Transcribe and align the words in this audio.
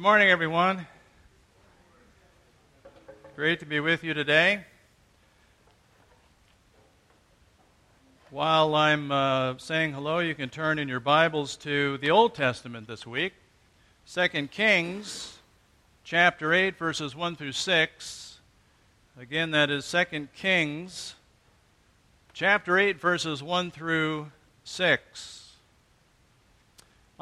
Good 0.00 0.04
morning, 0.04 0.30
everyone. 0.30 0.86
Great 3.36 3.60
to 3.60 3.66
be 3.66 3.80
with 3.80 4.02
you 4.02 4.14
today. 4.14 4.64
While 8.30 8.74
I'm 8.74 9.12
uh, 9.12 9.58
saying 9.58 9.92
hello, 9.92 10.20
you 10.20 10.34
can 10.34 10.48
turn 10.48 10.78
in 10.78 10.88
your 10.88 11.00
Bibles 11.00 11.54
to 11.58 11.98
the 11.98 12.10
Old 12.10 12.34
Testament 12.34 12.88
this 12.88 13.06
week. 13.06 13.34
2 14.10 14.46
Kings 14.46 15.36
chapter 16.02 16.54
8, 16.54 16.78
verses 16.78 17.14
1 17.14 17.36
through 17.36 17.52
6. 17.52 18.38
Again, 19.20 19.50
that 19.50 19.68
is 19.68 19.90
2 19.90 20.28
Kings 20.34 21.14
chapter 22.32 22.78
8, 22.78 22.98
verses 22.98 23.42
1 23.42 23.70
through 23.70 24.32
6. 24.64 25.56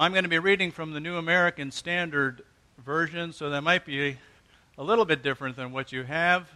I'm 0.00 0.12
going 0.12 0.22
to 0.22 0.30
be 0.30 0.38
reading 0.38 0.70
from 0.70 0.92
the 0.92 1.00
New 1.00 1.16
American 1.16 1.72
Standard 1.72 2.44
Version, 2.84 3.32
so 3.32 3.50
that 3.50 3.62
might 3.62 3.84
be 3.84 4.16
a 4.78 4.84
little 4.84 5.04
bit 5.04 5.22
different 5.22 5.56
than 5.56 5.72
what 5.72 5.90
you 5.90 6.04
have. 6.04 6.48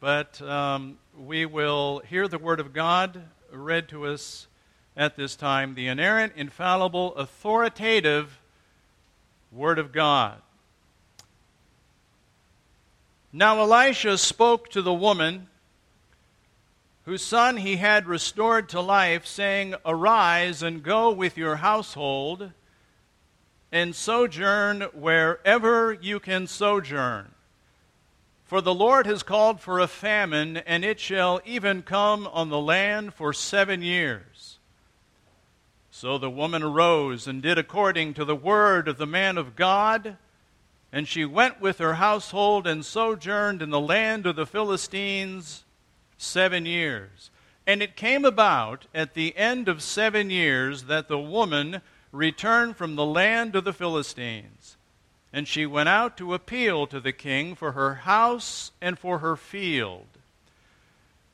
But 0.00 0.42
um, 0.42 0.98
we 1.16 1.46
will 1.46 2.00
hear 2.00 2.26
the 2.26 2.38
Word 2.38 2.58
of 2.58 2.72
God 2.72 3.22
read 3.52 3.88
to 3.90 4.06
us 4.06 4.48
at 4.96 5.16
this 5.16 5.36
time 5.36 5.74
the 5.74 5.86
inerrant, 5.86 6.32
infallible, 6.36 7.14
authoritative 7.14 8.40
Word 9.52 9.78
of 9.78 9.92
God. 9.92 10.42
Now 13.32 13.60
Elisha 13.60 14.18
spoke 14.18 14.68
to 14.70 14.82
the 14.82 14.92
woman 14.92 15.46
whose 17.04 17.22
son 17.22 17.58
he 17.58 17.76
had 17.76 18.06
restored 18.06 18.68
to 18.70 18.80
life, 18.80 19.24
saying, 19.24 19.76
Arise 19.86 20.62
and 20.62 20.82
go 20.82 21.10
with 21.10 21.38
your 21.38 21.56
household 21.56 22.52
and 23.70 23.94
sojourn 23.94 24.82
wherever 24.92 25.92
you 25.92 26.20
can 26.20 26.46
sojourn. 26.46 27.32
For 28.44 28.60
the 28.62 28.74
Lord 28.74 29.06
has 29.06 29.22
called 29.22 29.60
for 29.60 29.78
a 29.78 29.86
famine, 29.86 30.56
and 30.56 30.84
it 30.84 30.98
shall 30.98 31.40
even 31.44 31.82
come 31.82 32.26
on 32.26 32.48
the 32.48 32.60
land 32.60 33.12
for 33.12 33.34
seven 33.34 33.82
years. 33.82 34.58
So 35.90 36.16
the 36.16 36.30
woman 36.30 36.62
arose 36.62 37.26
and 37.26 37.42
did 37.42 37.58
according 37.58 38.14
to 38.14 38.24
the 38.24 38.36
word 38.36 38.88
of 38.88 38.98
the 38.98 39.06
man 39.06 39.36
of 39.36 39.56
God. 39.56 40.16
And 40.92 41.06
she 41.06 41.24
went 41.24 41.60
with 41.60 41.78
her 41.78 41.94
household 41.94 42.66
and 42.66 42.84
sojourned 42.86 43.60
in 43.60 43.70
the 43.70 43.80
land 43.80 44.24
of 44.24 44.36
the 44.36 44.46
Philistines 44.46 45.64
seven 46.16 46.64
years. 46.64 47.30
And 47.66 47.82
it 47.82 47.96
came 47.96 48.24
about 48.24 48.86
at 48.94 49.12
the 49.12 49.36
end 49.36 49.68
of 49.68 49.82
seven 49.82 50.30
years 50.30 50.84
that 50.84 51.08
the 51.08 51.18
woman 51.18 51.82
returned 52.12 52.76
from 52.76 52.96
the 52.96 53.04
land 53.04 53.54
of 53.56 53.64
the 53.64 53.72
Philistines. 53.72 54.76
And 55.32 55.46
she 55.46 55.66
went 55.66 55.88
out 55.88 56.16
to 56.16 56.34
appeal 56.34 56.86
to 56.86 57.00
the 57.00 57.12
king 57.12 57.54
for 57.54 57.72
her 57.72 57.94
house 57.94 58.72
and 58.80 58.98
for 58.98 59.18
her 59.18 59.36
field. 59.36 60.06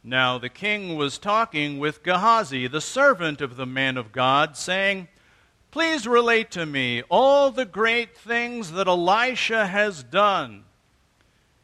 Now 0.03 0.37
the 0.37 0.49
king 0.49 0.97
was 0.97 1.17
talking 1.17 1.79
with 1.79 2.03
Gehazi, 2.03 2.67
the 2.67 2.81
servant 2.81 3.41
of 3.41 3.57
the 3.57 3.67
man 3.67 3.97
of 3.97 4.13
God, 4.13 4.57
saying, 4.57 5.09
Please 5.71 6.07
relate 6.07 6.51
to 6.53 6.67
me 6.67 7.03
all 7.09 7.51
the 7.51 7.65
great 7.65 8.17
things 8.17 8.73
that 8.73 8.87
Elisha 8.87 9.67
has 9.67 10.03
done. 10.03 10.65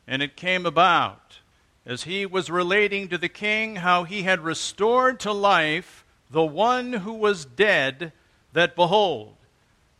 And 0.06 0.22
it 0.22 0.36
came 0.36 0.66
about 0.66 1.38
as 1.84 2.04
he 2.04 2.26
was 2.26 2.50
relating 2.50 3.08
to 3.08 3.18
the 3.18 3.28
king 3.28 3.76
how 3.76 4.04
he 4.04 4.22
had 4.22 4.40
restored 4.40 5.20
to 5.20 5.32
life 5.32 6.04
the 6.30 6.44
one 6.44 6.92
who 6.92 7.12
was 7.12 7.44
dead, 7.44 8.12
that 8.52 8.76
behold, 8.76 9.34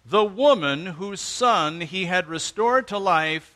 the 0.05 0.25
woman 0.25 0.87
whose 0.87 1.21
son 1.21 1.81
he 1.83 2.07
had 2.07 2.29
restored 2.29 2.89
to 2.89 2.99
life 2.99 3.55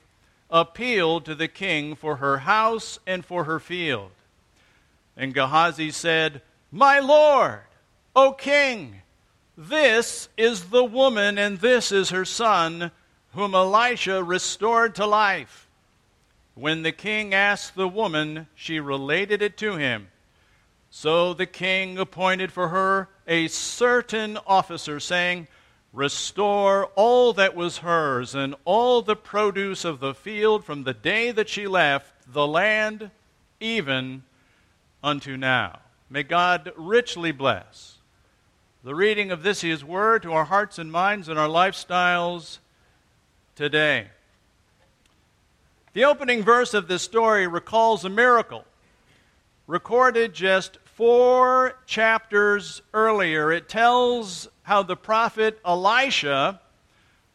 appealed 0.50 1.24
to 1.24 1.34
the 1.34 1.48
king 1.48 1.94
for 1.96 2.16
her 2.16 2.38
house 2.38 2.98
and 3.06 3.24
for 3.24 3.44
her 3.44 3.58
field. 3.58 4.10
And 5.16 5.34
Gehazi 5.34 5.90
said, 5.90 6.42
My 6.70 7.00
lord, 7.00 7.60
O 8.14 8.32
king, 8.32 9.02
this 9.56 10.28
is 10.36 10.66
the 10.66 10.84
woman 10.84 11.38
and 11.38 11.58
this 11.58 11.90
is 11.90 12.10
her 12.10 12.24
son, 12.24 12.90
whom 13.32 13.54
Elisha 13.54 14.22
restored 14.22 14.94
to 14.96 15.06
life. 15.06 15.68
When 16.54 16.82
the 16.82 16.92
king 16.92 17.34
asked 17.34 17.74
the 17.74 17.88
woman, 17.88 18.46
she 18.54 18.78
related 18.78 19.42
it 19.42 19.56
to 19.58 19.76
him. 19.76 20.08
So 20.90 21.34
the 21.34 21.46
king 21.46 21.98
appointed 21.98 22.52
for 22.52 22.68
her 22.68 23.08
a 23.26 23.48
certain 23.48 24.38
officer, 24.46 25.00
saying, 25.00 25.48
Restore 25.92 26.86
all 26.96 27.32
that 27.34 27.54
was 27.54 27.78
hers 27.78 28.34
and 28.34 28.56
all 28.64 29.00
the 29.00 29.14
produce 29.14 29.84
of 29.84 30.00
the 30.00 30.12
field 30.12 30.64
from 30.64 30.82
the 30.82 30.94
day 30.94 31.30
that 31.30 31.48
she 31.48 31.68
left 31.68 32.12
the 32.32 32.46
land, 32.46 33.10
even 33.60 34.24
unto 35.04 35.36
now. 35.36 35.78
May 36.10 36.24
God 36.24 36.72
richly 36.76 37.30
bless 37.30 37.98
the 38.82 38.94
reading 38.94 39.30
of 39.30 39.42
this 39.42 39.60
His 39.60 39.84
Word 39.84 40.22
to 40.22 40.32
our 40.32 40.46
hearts 40.46 40.78
and 40.78 40.90
minds 40.90 41.28
and 41.28 41.38
our 41.38 41.48
lifestyles 41.48 42.58
today. 43.54 44.08
The 45.92 46.04
opening 46.04 46.42
verse 46.42 46.74
of 46.74 46.88
this 46.88 47.02
story 47.02 47.46
recalls 47.46 48.04
a 48.04 48.10
miracle 48.10 48.64
recorded 49.66 50.34
just 50.34 50.78
four 50.94 51.76
chapters 51.86 52.80
earlier. 52.92 53.50
It 53.50 53.68
tells 53.68 54.48
how 54.62 54.82
the 54.82 54.96
prophet 54.96 55.58
Elisha 55.64 56.60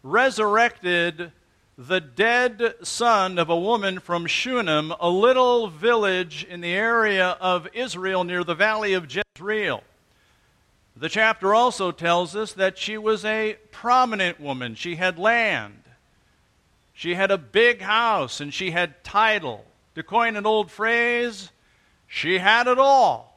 resurrected 0.01 1.31
the 1.77 1.99
dead 1.99 2.75
son 2.83 3.37
of 3.37 3.49
a 3.49 3.59
woman 3.59 3.99
from 3.99 4.25
Shunem, 4.25 4.93
a 4.99 5.09
little 5.09 5.67
village 5.67 6.45
in 6.49 6.61
the 6.61 6.73
area 6.73 7.37
of 7.41 7.67
Israel 7.73 8.23
near 8.23 8.43
the 8.43 8.55
valley 8.55 8.93
of 8.93 9.13
Jezreel. 9.13 9.83
The 10.95 11.09
chapter 11.09 11.53
also 11.53 11.91
tells 11.91 12.35
us 12.35 12.53
that 12.53 12.77
she 12.77 12.97
was 12.97 13.23
a 13.23 13.57
prominent 13.71 14.39
woman. 14.39 14.75
She 14.75 14.95
had 14.95 15.19
land. 15.19 15.83
She 16.93 17.15
had 17.15 17.31
a 17.31 17.37
big 17.37 17.81
house 17.81 18.41
and 18.41 18.53
she 18.53 18.71
had 18.71 19.03
title. 19.03 19.65
To 19.95 20.03
coin 20.03 20.35
an 20.35 20.45
old 20.45 20.71
phrase, 20.71 21.51
she 22.07 22.37
had 22.37 22.67
it 22.67 22.79
all. 22.79 23.28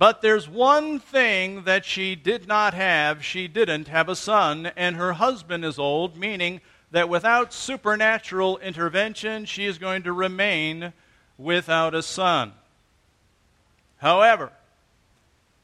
But 0.00 0.22
there's 0.22 0.48
one 0.48 0.98
thing 0.98 1.64
that 1.64 1.84
she 1.84 2.14
did 2.14 2.48
not 2.48 2.72
have. 2.72 3.22
She 3.22 3.46
didn't 3.46 3.88
have 3.88 4.08
a 4.08 4.16
son, 4.16 4.72
and 4.74 4.96
her 4.96 5.12
husband 5.12 5.62
is 5.62 5.78
old, 5.78 6.16
meaning 6.16 6.62
that 6.90 7.10
without 7.10 7.52
supernatural 7.52 8.56
intervention, 8.60 9.44
she 9.44 9.66
is 9.66 9.76
going 9.76 10.04
to 10.04 10.12
remain 10.14 10.94
without 11.36 11.94
a 11.94 12.02
son. 12.02 12.54
However, 13.98 14.52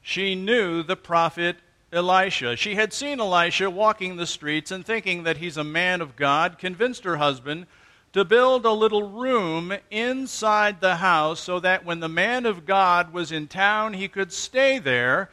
she 0.03 0.35
knew 0.35 0.83
the 0.83 0.97
prophet 0.97 1.57
Elisha. 1.91 2.57
She 2.57 2.75
had 2.75 2.93
seen 2.93 3.21
Elisha 3.21 3.71
walking 3.71 4.17
the 4.17 4.27
streets 4.27 4.71
and 4.71 4.85
thinking 4.85 5.23
that 5.23 5.39
he's 5.39 5.57
a 5.57 5.65
man 5.65 6.03
of 6.03 6.15
God, 6.15 6.59
convinced 6.59 7.05
her 7.05 7.17
husband 7.17 7.67
to 8.16 8.25
build 8.25 8.65
a 8.65 8.72
little 8.72 9.10
room 9.10 9.71
inside 9.91 10.81
the 10.81 10.97
house 10.97 11.38
so 11.38 11.60
that 11.60 11.84
when 11.84 12.00
the 12.00 12.09
man 12.09 12.47
of 12.47 12.65
God 12.65 13.12
was 13.12 13.31
in 13.31 13.47
town, 13.47 13.93
he 13.93 14.09
could 14.09 14.32
stay 14.32 14.78
there 14.78 15.28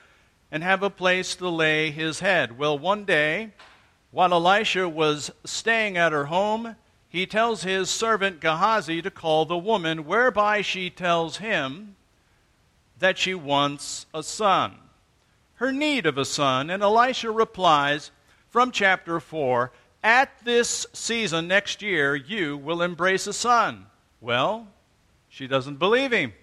and 0.51 0.61
have 0.61 0.83
a 0.83 0.89
place 0.89 1.33
to 1.37 1.47
lay 1.47 1.91
his 1.91 2.19
head. 2.19 2.57
Well, 2.57 2.77
one 2.77 3.05
day, 3.05 3.51
while 4.11 4.33
Elisha 4.33 4.89
was 4.89 5.31
staying 5.45 5.95
at 5.95 6.11
her 6.11 6.25
home, 6.25 6.75
he 7.07 7.25
tells 7.25 7.63
his 7.63 7.89
servant 7.89 8.41
Gehazi 8.41 9.01
to 9.01 9.09
call 9.09 9.45
the 9.45 9.57
woman, 9.57 10.05
whereby 10.05 10.61
she 10.61 10.89
tells 10.89 11.37
him 11.37 11.95
that 12.99 13.17
she 13.17 13.33
wants 13.33 14.07
a 14.13 14.21
son 14.21 14.75
her 15.55 15.71
need 15.71 16.05
of 16.05 16.17
a 16.17 16.25
son. 16.25 16.69
And 16.69 16.83
Elisha 16.83 17.31
replies 17.31 18.11
from 18.49 18.71
chapter 18.71 19.21
4 19.21 19.71
At 20.03 20.43
this 20.43 20.85
season 20.91 21.47
next 21.47 21.81
year, 21.81 22.13
you 22.13 22.57
will 22.57 22.81
embrace 22.81 23.25
a 23.25 23.33
son. 23.33 23.85
Well, 24.19 24.67
she 25.29 25.47
doesn't 25.47 25.79
believe 25.79 26.11
him. 26.11 26.33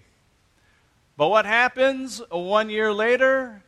But 1.15 1.27
what 1.27 1.45
happens 1.45 2.21
one 2.31 2.71
year 2.71 2.91
later? 2.91 3.61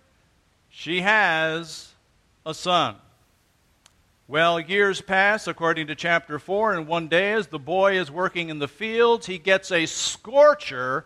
She 0.70 1.02
has 1.02 1.94
a 2.44 2.56
son. 2.56 2.96
Well, 4.28 4.60
years 4.60 5.02
pass, 5.02 5.48
according 5.48 5.88
to 5.88 5.96
chapter 5.96 6.40
4, 6.40 6.74
and 6.74 6.88
one 6.88 7.08
day, 7.08 7.34
as 7.34 7.48
the 7.48 7.60
boy 7.60 8.00
is 8.00 8.10
working 8.10 8.50
in 8.50 8.58
the 8.58 8.68
fields, 8.68 9.28
he 9.28 9.38
gets 9.38 9.72
a 9.72 9.86
scorcher 9.86 11.06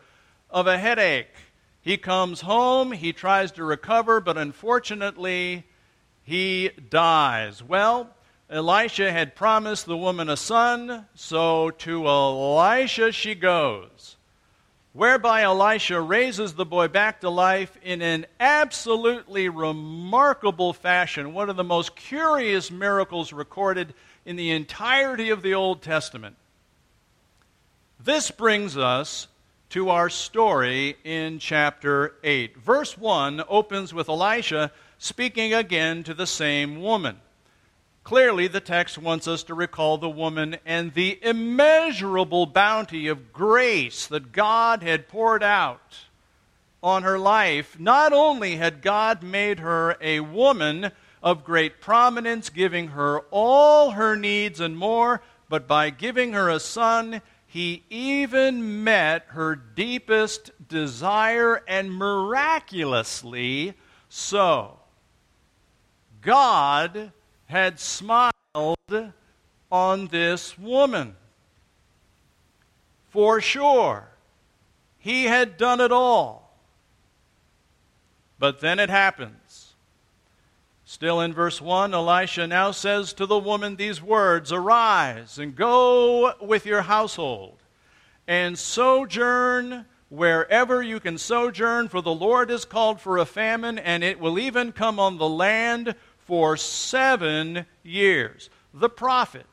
of 0.49 0.67
a 0.67 0.77
headache. 0.77 1.33
He 1.81 1.97
comes 1.97 2.41
home, 2.41 2.93
he 2.93 3.11
tries 3.11 3.51
to 3.53 3.65
recover, 3.65 4.21
but 4.21 4.37
unfortunately, 4.37 5.65
he 6.23 6.69
dies. 6.89 7.61
Well, 7.61 8.11
Elisha 8.49 9.11
had 9.11 9.35
promised 9.35 9.85
the 9.85 9.97
woman 9.97 10.29
a 10.29 10.37
son, 10.37 11.05
so 11.15 11.69
to 11.69 12.07
Elisha 12.07 13.11
she 13.11 13.35
goes. 13.35 14.15
Whereby 14.93 15.43
Elisha 15.43 15.99
raises 15.99 16.53
the 16.53 16.65
boy 16.65 16.87
back 16.87 17.21
to 17.21 17.29
life 17.29 17.77
in 17.83 18.01
an 18.01 18.25
absolutely 18.39 19.49
remarkable 19.49 20.71
fashion, 20.71 21.33
one 21.33 21.49
of 21.49 21.57
the 21.57 21.63
most 21.63 21.95
curious 21.95 22.71
miracles 22.71 23.33
recorded 23.33 23.93
in 24.25 24.37
the 24.37 24.51
entirety 24.51 25.29
of 25.29 25.41
the 25.41 25.53
Old 25.53 25.81
Testament. 25.81 26.35
This 27.99 28.31
brings 28.31 28.77
us 28.77 29.27
to 29.71 29.89
our 29.89 30.09
story 30.09 30.95
in 31.03 31.39
chapter 31.39 32.15
8. 32.23 32.57
Verse 32.57 32.97
1 32.97 33.43
opens 33.49 33.93
with 33.93 34.07
Elisha 34.07 34.71
speaking 34.97 35.53
again 35.53 36.03
to 36.03 36.13
the 36.13 36.25
same 36.25 36.81
woman. 36.81 37.19
Clearly, 38.07 38.47
the 38.47 38.61
text 38.61 38.97
wants 38.97 39.27
us 39.27 39.43
to 39.43 39.53
recall 39.53 39.97
the 39.97 40.09
woman 40.09 40.55
and 40.65 40.93
the 40.93 41.19
immeasurable 41.21 42.45
bounty 42.45 43.09
of 43.09 43.33
grace 43.33 44.07
that 44.07 44.31
God 44.31 44.81
had 44.81 45.09
poured 45.09 45.43
out 45.43 46.05
on 46.81 47.03
her 47.03 47.19
life. 47.19 47.77
Not 47.77 48.13
only 48.13 48.55
had 48.55 48.81
God 48.81 49.23
made 49.23 49.59
her 49.59 49.97
a 49.99 50.21
woman 50.21 50.93
of 51.21 51.43
great 51.43 51.81
prominence, 51.81 52.49
giving 52.49 52.87
her 52.87 53.25
all 53.29 53.91
her 53.91 54.15
needs 54.15 54.61
and 54.61 54.77
more, 54.77 55.21
but 55.49 55.67
by 55.67 55.89
giving 55.89 56.31
her 56.31 56.49
a 56.49 56.61
son, 56.61 57.21
he 57.45 57.83
even 57.89 58.85
met 58.85 59.25
her 59.31 59.53
deepest 59.53 60.51
desire 60.69 61.61
and 61.67 61.93
miraculously 61.93 63.73
so. 64.07 64.79
God 66.21 67.11
had 67.47 67.79
smiled 67.79 68.33
on 69.71 70.07
this 70.07 70.57
woman. 70.57 71.15
For 73.09 73.41
sure, 73.41 74.09
he 74.99 75.25
had 75.25 75.57
done 75.57 75.81
it 75.81 75.91
all. 75.91 76.53
But 78.39 78.61
then 78.61 78.79
it 78.79 78.89
happens. 78.89 79.73
Still 80.85 81.19
in 81.19 81.33
verse 81.33 81.59
1, 81.59 81.93
Elisha 81.93 82.47
now 82.47 82.71
says 82.71 83.11
to 83.13 83.25
the 83.25 83.39
woman 83.39 83.75
these 83.75 84.01
words 84.01 84.51
Arise 84.51 85.37
and 85.37 85.55
go 85.55 86.33
with 86.39 86.65
your 86.65 86.83
household 86.83 87.57
and 88.27 88.57
sojourn 88.57 89.85
wherever 90.09 90.81
you 90.81 90.99
can 90.99 91.17
sojourn, 91.17 91.89
for 91.89 92.01
the 92.01 92.13
Lord 92.13 92.49
has 92.49 92.63
called 92.65 93.01
for 93.01 93.17
a 93.17 93.25
famine, 93.25 93.77
and 93.77 94.03
it 94.03 94.19
will 94.19 94.39
even 94.39 94.71
come 94.71 94.99
on 94.99 95.17
the 95.17 95.27
land 95.27 95.95
for 96.27 96.57
seven 96.57 97.65
years. 97.83 98.49
The 98.73 98.89
prophet 98.89 99.47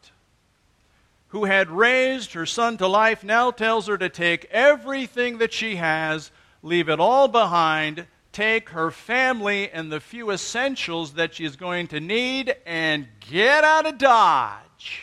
who 1.28 1.44
had 1.44 1.70
raised 1.70 2.32
her 2.34 2.46
son 2.46 2.76
to 2.76 2.86
life 2.86 3.24
now 3.24 3.50
tells 3.50 3.86
her 3.86 3.96
to 3.96 4.08
take 4.08 4.44
everything 4.46 5.38
that 5.38 5.52
she 5.52 5.76
has, 5.76 6.30
leave 6.62 6.88
it 6.88 7.00
all 7.00 7.28
behind, 7.28 8.06
take 8.32 8.70
her 8.70 8.90
family 8.90 9.70
and 9.70 9.90
the 9.90 10.00
few 10.00 10.30
essentials 10.30 11.14
that 11.14 11.34
she 11.34 11.44
is 11.44 11.56
going 11.56 11.86
to 11.88 12.00
need, 12.00 12.54
and 12.66 13.06
get 13.20 13.64
out 13.64 13.86
of 13.86 13.98
Dodge. 13.98 15.02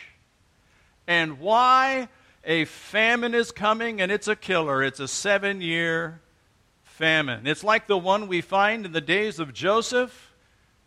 And 1.06 1.38
why? 1.40 2.08
A 2.44 2.64
famine 2.64 3.34
is 3.34 3.50
coming, 3.50 4.00
and 4.00 4.10
it's 4.10 4.28
a 4.28 4.36
killer. 4.36 4.82
It's 4.82 5.00
a 5.00 5.08
seven 5.08 5.60
year 5.60 6.20
famine. 6.82 7.46
It's 7.46 7.64
like 7.64 7.86
the 7.86 7.98
one 7.98 8.26
we 8.28 8.40
find 8.40 8.84
in 8.84 8.92
the 8.92 9.00
days 9.00 9.38
of 9.38 9.52
Joseph 9.52 10.31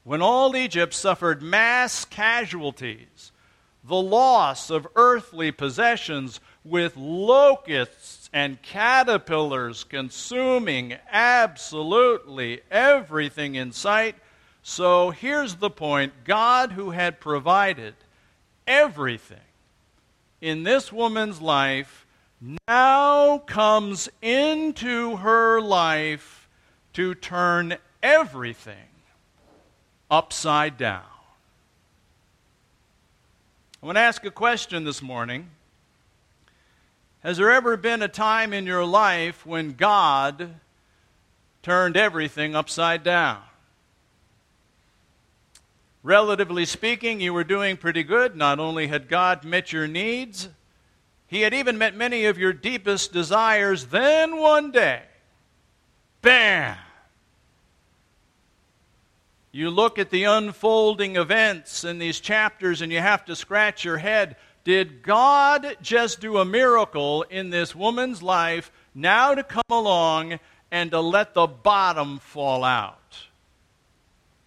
when 0.05 0.21
all 0.21 0.55
Egypt 0.55 0.93
suffered 0.93 1.41
mass 1.41 2.05
casualties, 2.05 3.31
the 3.83 3.95
loss 3.95 4.69
of 4.69 4.87
earthly 4.95 5.51
possessions 5.51 6.39
with 6.63 6.95
locusts 6.95 8.29
and 8.31 8.61
caterpillars 8.61 9.83
consuming 9.83 10.95
absolutely 11.11 12.61
everything 12.69 13.55
in 13.55 13.71
sight. 13.71 14.15
So 14.61 15.09
here's 15.09 15.55
the 15.55 15.71
point 15.71 16.13
God, 16.23 16.71
who 16.73 16.91
had 16.91 17.19
provided 17.19 17.95
everything 18.67 19.39
in 20.39 20.61
this 20.61 20.93
woman's 20.93 21.41
life, 21.41 22.05
now 22.67 23.39
comes 23.39 24.07
into 24.21 25.15
her 25.17 25.59
life 25.59 26.47
to 26.93 27.15
turn 27.15 27.77
everything 28.03 28.94
upside 30.09 30.77
down. 30.77 31.03
I 33.81 33.85
want 33.85 33.97
to 33.97 34.01
ask 34.01 34.25
a 34.25 34.31
question 34.31 34.83
this 34.83 35.01
morning. 35.01 35.49
Has 37.21 37.37
there 37.37 37.51
ever 37.51 37.75
been 37.77 38.01
a 38.01 38.07
time 38.07 38.53
in 38.53 38.65
your 38.65 38.85
life 38.85 39.45
when 39.45 39.73
God 39.73 40.55
turned 41.63 41.97
everything 41.97 42.55
upside 42.55 43.03
down? 43.03 43.41
Relatively 46.03 46.65
speaking, 46.65 47.19
you 47.19 47.33
were 47.33 47.43
doing 47.43 47.77
pretty 47.77 48.03
good. 48.03 48.35
Not 48.35 48.59
only 48.59 48.87
had 48.87 49.09
God 49.09 49.43
met 49.43 49.73
your 49.73 49.87
needs, 49.87 50.49
He 51.25 51.41
had 51.41 51.51
even 51.51 51.79
met 51.79 51.95
many 51.95 52.25
of 52.25 52.37
your 52.37 52.53
deepest 52.53 53.11
desires. 53.11 53.85
Then 53.87 54.37
one 54.37 54.71
day, 54.71 55.01
bam! 56.21 56.77
You 59.55 59.69
look 59.69 59.97
at 59.99 60.09
the 60.09 60.25
unfolding 60.25 61.15
events 61.15 61.85
in 61.85 61.97
these 61.97 62.19
chapters 62.19 62.81
and 62.81 62.91
you 62.91 62.99
have 62.99 63.23
to 63.23 63.37
scratch 63.37 63.85
your 63.85 63.95
head. 63.95 64.35
Did 64.65 65.01
God 65.01 65.77
just 65.81 66.19
do 66.19 66.39
a 66.39 66.43
miracle 66.43 67.21
in 67.21 67.51
this 67.51 67.73
woman's 67.73 68.21
life 68.21 68.69
now 68.93 69.33
to 69.33 69.43
come 69.45 69.63
along 69.69 70.39
and 70.71 70.91
to 70.91 70.99
let 70.99 71.33
the 71.33 71.47
bottom 71.47 72.19
fall 72.19 72.65
out? 72.65 73.17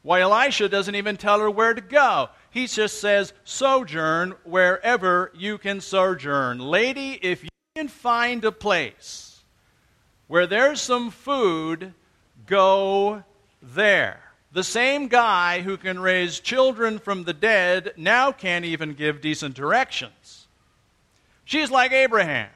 Why, 0.02 0.20
Elisha 0.20 0.68
doesn't 0.68 0.94
even 0.94 1.16
tell 1.16 1.40
her 1.40 1.50
where 1.50 1.72
to 1.72 1.80
go. 1.80 2.28
He 2.50 2.66
just 2.66 3.00
says, 3.00 3.32
sojourn 3.44 4.34
wherever 4.44 5.32
you 5.34 5.56
can 5.56 5.80
sojourn. 5.80 6.58
Lady, 6.58 7.18
if 7.22 7.42
you 7.42 7.48
can 7.74 7.88
find 7.88 8.44
a 8.44 8.52
place 8.52 9.40
where 10.26 10.46
there's 10.46 10.82
some 10.82 11.10
food, 11.10 11.94
go 12.44 13.24
there. 13.62 14.27
The 14.52 14.64
same 14.64 15.08
guy 15.08 15.60
who 15.60 15.76
can 15.76 16.00
raise 16.00 16.40
children 16.40 16.98
from 16.98 17.24
the 17.24 17.34
dead 17.34 17.92
now 17.96 18.32
can't 18.32 18.64
even 18.64 18.94
give 18.94 19.20
decent 19.20 19.54
directions. 19.54 20.46
She's 21.44 21.70
like 21.70 21.92
Abraham. 21.92 22.50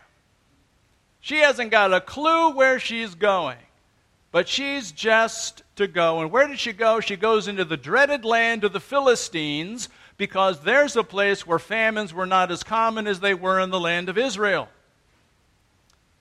She 1.20 1.38
hasn't 1.38 1.70
got 1.70 1.92
a 1.92 2.00
clue 2.00 2.50
where 2.50 2.80
she's 2.80 3.14
going, 3.14 3.58
but 4.32 4.48
she's 4.48 4.90
just 4.90 5.62
to 5.76 5.86
go. 5.86 6.20
And 6.20 6.32
where 6.32 6.48
did 6.48 6.58
she 6.58 6.72
go? 6.72 7.00
She 7.00 7.16
goes 7.16 7.46
into 7.46 7.64
the 7.64 7.76
dreaded 7.76 8.24
land 8.24 8.64
of 8.64 8.72
the 8.72 8.80
Philistines 8.80 9.88
because 10.16 10.60
there's 10.60 10.96
a 10.96 11.04
place 11.04 11.46
where 11.46 11.58
famines 11.58 12.12
were 12.12 12.26
not 12.26 12.50
as 12.50 12.62
common 12.62 13.06
as 13.06 13.20
they 13.20 13.34
were 13.34 13.60
in 13.60 13.70
the 13.70 13.80
land 13.80 14.08
of 14.08 14.18
Israel. 14.18 14.68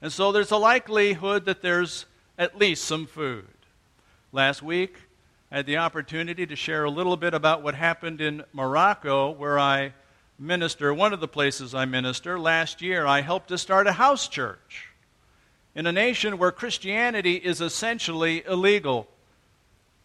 And 0.01 0.11
so 0.11 0.31
there's 0.31 0.51
a 0.51 0.57
likelihood 0.57 1.45
that 1.45 1.61
there's 1.61 2.05
at 2.37 2.57
least 2.57 2.83
some 2.83 3.05
food. 3.05 3.47
Last 4.31 4.63
week, 4.63 4.95
I 5.51 5.57
had 5.57 5.65
the 5.65 5.77
opportunity 5.77 6.45
to 6.45 6.55
share 6.55 6.85
a 6.85 6.89
little 6.89 7.17
bit 7.17 7.33
about 7.33 7.61
what 7.61 7.75
happened 7.75 8.21
in 8.21 8.45
Morocco, 8.53 9.31
where 9.31 9.59
I 9.59 9.93
minister, 10.39 10.93
one 10.93 11.11
of 11.11 11.19
the 11.19 11.27
places 11.27 11.75
I 11.75 11.83
minister. 11.83 12.39
Last 12.39 12.81
year, 12.81 13.05
I 13.05 13.19
helped 13.19 13.49
to 13.49 13.57
start 13.57 13.85
a 13.85 13.91
house 13.91 14.29
church 14.29 14.87
in 15.75 15.85
a 15.85 15.91
nation 15.91 16.37
where 16.37 16.53
Christianity 16.53 17.35
is 17.35 17.59
essentially 17.59 18.45
illegal. 18.45 19.09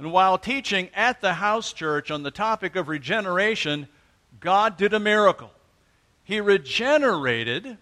And 0.00 0.10
while 0.10 0.36
teaching 0.36 0.90
at 0.94 1.20
the 1.20 1.34
house 1.34 1.72
church 1.72 2.10
on 2.10 2.24
the 2.24 2.32
topic 2.32 2.74
of 2.74 2.88
regeneration, 2.88 3.86
God 4.40 4.76
did 4.76 4.94
a 4.94 4.98
miracle. 4.98 5.52
He 6.24 6.40
regenerated 6.40 7.78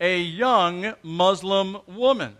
a 0.00 0.18
young 0.18 0.94
Muslim 1.02 1.76
woman. 1.86 2.38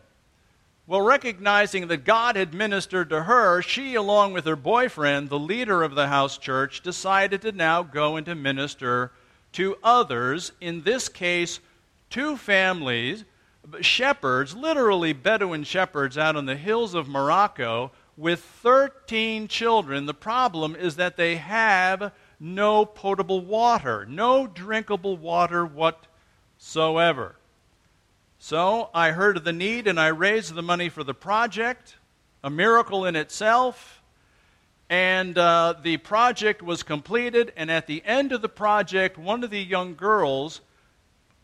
Well, 0.93 1.01
recognizing 1.01 1.89
that 1.89 2.05
God 2.05 2.37
had 2.37 2.53
ministered 2.53 3.09
to 3.09 3.23
her, 3.23 3.63
she, 3.63 3.95
along 3.95 4.35
with 4.35 4.45
her 4.45 4.57
boyfriend, 4.57 5.31
the 5.31 5.39
leader 5.39 5.83
of 5.83 5.95
the 5.95 6.09
house 6.09 6.37
church, 6.37 6.83
decided 6.83 7.41
to 7.41 7.53
now 7.53 7.83
go 7.83 8.17
and 8.17 8.27
to 8.27 8.35
minister 8.35 9.11
to 9.53 9.79
others. 9.83 10.53
In 10.61 10.83
this 10.83 11.09
case, 11.09 11.61
two 12.11 12.37
families, 12.37 13.25
shepherds, 13.81 14.55
literally 14.55 15.15
Bedouin 15.15 15.65
shepherds 15.65 16.19
out 16.19 16.37
on 16.37 16.45
the 16.45 16.57
hills 16.57 16.93
of 16.93 17.09
Morocco, 17.09 17.91
with 18.19 18.41
13 18.41 19.49
children. 19.49 20.05
The 20.05 20.13
problem 20.13 20.77
is 20.77 20.97
that 20.97 21.17
they 21.17 21.37
have 21.37 22.13
no 22.39 22.85
potable 22.85 23.41
water, 23.41 24.05
no 24.05 24.47
drinkable 24.47 25.17
water 25.17 25.65
whatsoever. 25.65 27.37
So 28.45 28.91
I 28.93 29.13
heard 29.13 29.37
of 29.37 29.45
the 29.45 29.53
need 29.53 29.87
and 29.87 30.01
I 30.01 30.09
raised 30.09 30.53
the 30.53 30.63
money 30.63 30.89
for 30.89 31.05
the 31.05 31.15
project, 31.15 31.95
a 32.43 32.51
miracle 32.51 33.05
in 33.05 33.15
itself. 33.15 34.03
And 34.91 35.39
uh, 35.39 35.75
the 35.81 35.99
project 35.99 36.61
was 36.61 36.83
completed, 36.83 37.53
and 37.57 37.71
at 37.71 37.87
the 37.87 38.03
end 38.05 38.33
of 38.33 38.43
the 38.43 38.49
project, 38.49 39.17
one 39.17 39.45
of 39.45 39.51
the 39.51 39.63
young 39.63 39.95
girls, 39.95 40.61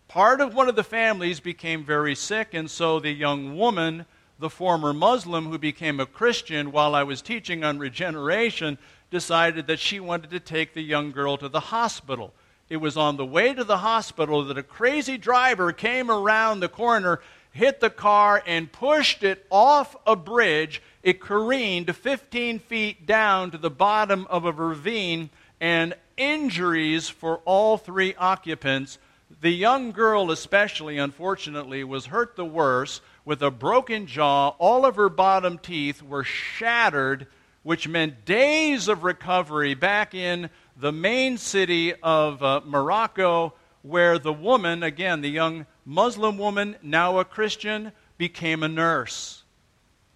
part 0.09 0.41
of 0.41 0.55
one 0.55 0.69
of 0.69 0.75
the 0.75 0.83
families, 0.83 1.39
became 1.39 1.85
very 1.85 2.17
sick, 2.17 2.53
and 2.53 2.69
so 2.69 2.99
the 2.99 3.13
young 3.13 3.57
woman, 3.57 4.05
the 4.41 4.51
former 4.51 4.93
Muslim 4.93 5.47
who 5.47 5.57
became 5.57 6.01
a 6.01 6.05
Christian 6.05 6.73
while 6.73 6.97
I 6.97 7.05
was 7.05 7.23
teaching 7.23 7.63
on 7.63 7.79
regeneration, 7.79 8.77
decided 9.09 9.69
that 9.69 9.79
she 9.79 10.01
wanted 10.01 10.31
to 10.31 10.41
take 10.41 10.75
the 10.75 10.83
young 10.83 11.13
girl 11.13 11.37
to 11.37 11.49
the 11.49 11.61
hospital. 11.61 12.35
It 12.69 12.79
was 12.79 12.99
on 12.99 13.17
the 13.17 13.25
way 13.25 13.55
to 13.55 13.65
the 13.65 13.79
hospital 13.79 14.45
that 14.45 14.59
a 14.59 14.63
crazy 14.63 15.17
driver 15.17 15.73
came 15.73 16.11
around 16.11 16.61
the 16.61 16.69
corner, 16.69 17.21
hit 17.51 17.81
the 17.81 17.89
car, 17.89 18.43
and 18.47 18.71
pushed 18.71 19.23
it 19.23 19.47
off 19.51 19.97
a 20.07 20.15
bridge. 20.15 20.83
It 21.03 21.21
careened 21.21 21.95
15 21.95 22.59
feet 22.59 23.07
down 23.07 23.51
to 23.53 23.59
the 23.59 23.71
bottom 23.71 24.27
of 24.29 24.45
a 24.45 24.53
ravine, 24.53 25.31
and 25.61 25.95
injuries 26.19 27.09
for 27.09 27.39
all 27.47 27.79
three 27.79 28.15
occupants. 28.17 28.99
The 29.41 29.51
young 29.51 29.93
girl, 29.93 30.31
especially, 30.31 30.99
unfortunately, 30.99 31.85
was 31.85 32.07
hurt 32.07 32.37
the 32.37 32.45
worst 32.45 33.01
with 33.25 33.43
a 33.43 33.51
broken 33.51 34.07
jaw. 34.07 34.51
All 34.59 34.85
of 34.85 34.97
her 34.97 35.09
bottom 35.09 35.59
teeth 35.59 36.03
were 36.03 36.25
shattered, 36.25 37.27
which 37.63 37.89
meant 37.89 38.25
days 38.25 38.89
of 38.89 39.05
recovery 39.05 39.75
back 39.75 40.15
in 40.15 40.51
the 40.79 40.93
main 40.93 41.37
city 41.39 41.93
of 41.95 42.43
uh, 42.43 42.61
Morocco, 42.65 43.53
where 43.83 44.19
the 44.19 44.33
woman, 44.33 44.83
again, 44.85 45.21
the 45.21 45.31
young 45.31 45.67
Muslim 45.85 46.39
woman, 46.39 46.77
now 46.83 47.19
a 47.19 47.25
Christian, 47.25 47.91
became 48.17 48.63
a 48.63 48.69
nurse 48.69 49.43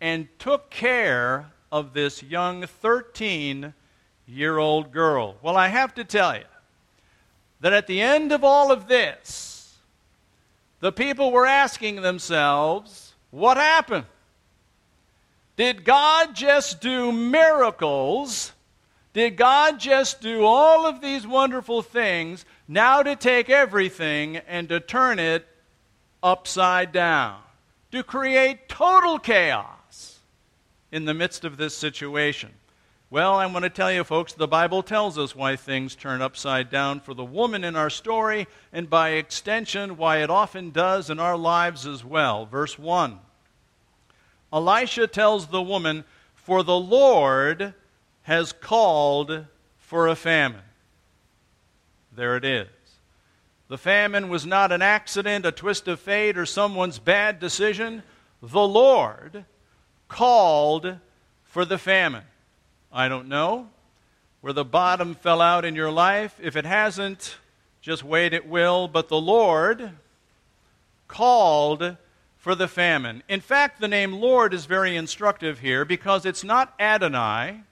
and 0.01 0.29
took 0.39 0.71
care 0.71 1.51
of 1.71 1.95
this 1.95 2.23
young 2.23 2.67
13 2.67 3.75
year 4.27 4.59
old 4.59 4.93
girl. 4.93 5.37
Well, 5.43 5.57
I 5.57 5.69
have 5.69 5.95
to 5.95 6.05
tell 6.05 6.37
you 6.37 6.45
that 7.61 7.73
at 7.73 7.87
the 7.87 8.01
end 8.01 8.31
of 8.31 8.45
all 8.45 8.71
of 8.71 8.89
this, 8.89 9.79
the 10.81 10.93
people 10.93 11.33
were 11.33 11.47
asking 11.47 12.03
themselves, 12.03 13.15
what 13.31 13.57
happened? 13.57 14.07
Did 15.57 15.85
God 15.85 16.35
just 16.35 16.81
do 16.81 17.13
miracles 17.13 18.53
did 19.13 19.37
God 19.37 19.79
just 19.79 20.21
do 20.21 20.45
all 20.45 20.87
of 20.87 21.01
these 21.01 21.27
wonderful 21.27 21.83
things 21.83 22.45
now 22.67 23.03
to 23.03 23.15
take 23.15 23.51
everything 23.51 24.39
and 24.39 24.69
to 24.71 24.81
turn 24.81 25.19
it 25.19 25.47
upside 26.23 26.93
down? 26.93 27.39
To 27.91 28.03
create 28.03 28.71
total 28.71 29.19
chaos 29.19 30.19
in 30.91 31.05
the 31.05 31.13
midst 31.13 31.45
of 31.45 31.59
this 31.59 31.77
situation? 31.77 32.51
Well, 33.11 33.35
I 33.35 33.45
want 33.45 33.65
to 33.65 33.69
tell 33.69 33.93
you, 33.93 34.05
folks, 34.05 34.33
the 34.33 34.49
Bible 34.49 34.83
tells 34.83 35.19
us 35.19 35.37
why 35.37 35.57
things 35.57 35.95
turn 35.95 36.23
upside 36.23 36.71
down 36.71 37.01
for 37.01 37.13
the 37.13 37.23
woman 37.23 37.63
in 37.63 37.77
our 37.77 37.91
story, 37.91 38.47
and 38.73 38.89
by 38.89 39.11
extension, 39.11 39.99
why 39.99 40.23
it 40.23 40.31
often 40.31 40.71
does 40.71 41.11
in 41.11 41.21
our 41.21 41.37
lives 41.37 41.87
as 41.87 42.03
well. 42.03 42.47
Verse 42.47 42.79
1 42.79 43.19
Elisha 44.51 45.07
tells 45.07 45.49
the 45.49 45.61
woman, 45.61 46.05
For 46.35 46.63
the 46.63 46.79
Lord 46.79 47.75
has 48.23 48.53
called 48.53 49.47
for 49.79 50.09
a 50.09 50.17
famine. 50.17 50.63
There 52.15 52.37
it 52.37 52.45
is. 52.45 52.69
The 53.69 53.79
famine 53.79 54.29
was 54.29 54.45
not 54.45 54.71
an 54.71 54.83
accident, 54.83 55.47
a 55.47 55.53
twist 55.53 55.89
of 55.89 55.99
fate, 55.99 56.37
or 56.37 56.45
someone's 56.45 56.99
bad 56.99 57.41
decision. 57.41 58.03
The 58.43 58.61
Lord 58.61 59.45
called 60.09 60.99
for 61.45 61.65
the 61.65 61.79
famine. 61.79 62.25
I 62.93 63.09
don't 63.09 63.29
know 63.29 63.69
where 64.43 64.53
the 64.53 64.65
bottom 64.65 65.15
fell 65.15 65.41
out 65.41 65.65
in 65.65 65.75
your 65.75 65.91
life. 65.91 66.39
If 66.43 66.57
it 66.57 66.67
hasn't, 66.67 67.39
just 67.81 68.05
wait, 68.05 68.35
it 68.35 68.47
will. 68.47 68.89
But 68.89 69.09
the 69.09 69.21
Lord 69.21 69.93
called 71.09 71.97
for 72.37 72.55
the 72.55 72.69
famine. 72.69 73.23
In 73.29 73.41
fact, 73.41 73.81
the 73.81 73.89
name 73.89 74.13
Lord 74.13 74.53
is 74.53 74.67
very 74.67 74.97
instructive 74.97 75.61
here 75.61 75.85
because 75.85 76.27
it's 76.27 76.43
not 76.43 76.75
Adonai, 76.81 77.63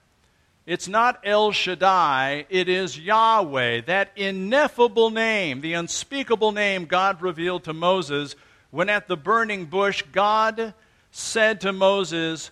it's 0.65 0.87
not 0.87 1.19
El 1.23 1.51
Shaddai, 1.51 2.45
it 2.49 2.69
is 2.69 2.97
Yahweh, 2.97 3.81
that 3.81 4.11
ineffable 4.15 5.09
name, 5.09 5.61
the 5.61 5.73
unspeakable 5.73 6.51
name 6.51 6.85
God 6.85 7.21
revealed 7.21 7.63
to 7.63 7.73
Moses 7.73 8.35
when 8.69 8.89
at 8.89 9.07
the 9.07 9.17
burning 9.17 9.65
bush 9.65 10.03
God 10.11 10.73
said 11.11 11.61
to 11.61 11.73
Moses, 11.73 12.51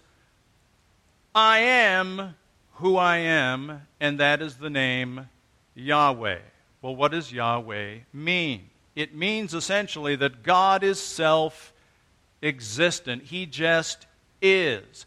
I 1.34 1.60
am 1.60 2.36
who 2.74 2.98
I 2.98 3.18
am, 3.18 3.82
and 4.00 4.20
that 4.20 4.42
is 4.42 4.58
the 4.58 4.70
name 4.70 5.30
Yahweh. 5.76 6.40
Well, 6.82 6.96
what 6.96 7.12
does 7.12 7.32
Yahweh 7.32 8.00
mean? 8.14 8.70
It 8.96 9.16
means 9.16 9.54
essentially 9.54 10.16
that 10.16 10.44
God 10.44 10.84
is 10.84 11.00
self 11.00 11.74
existent, 12.42 13.24
He 13.24 13.46
just 13.46 14.08
is. 14.42 15.06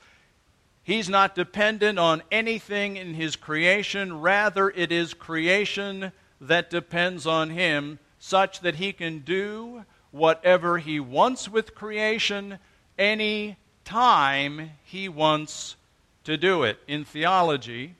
He's 0.84 1.08
not 1.08 1.34
dependent 1.34 1.98
on 1.98 2.22
anything 2.30 2.96
in 2.96 3.14
his 3.14 3.36
creation. 3.36 4.20
Rather, 4.20 4.70
it 4.70 4.90
is 4.90 5.14
creation 5.14 6.12
that 6.40 6.70
depends 6.70 7.26
on 7.26 7.50
him, 7.50 8.00
such 8.18 8.60
that 8.60 8.76
he 8.76 8.92
can 8.92 9.20
do 9.20 9.84
whatever 10.10 10.78
he 10.78 10.98
wants 10.98 11.48
with 11.48 11.74
creation 11.74 12.58
any 12.98 13.56
time 13.84 14.70
he 14.84 15.08
wants 15.08 15.76
to 16.24 16.36
do 16.36 16.64
it. 16.64 16.78
In 16.86 17.04
theology, 17.04 17.94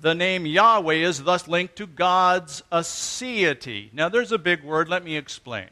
the 0.00 0.14
name 0.14 0.46
Yahweh 0.46 0.94
is 0.94 1.22
thus 1.22 1.46
linked 1.46 1.76
to 1.76 1.86
God's 1.86 2.62
aseity. 2.72 3.92
Now, 3.92 4.08
there's 4.08 4.32
a 4.32 4.38
big 4.38 4.64
word. 4.64 4.88
Let 4.88 5.04
me 5.04 5.16
explain. 5.16 5.68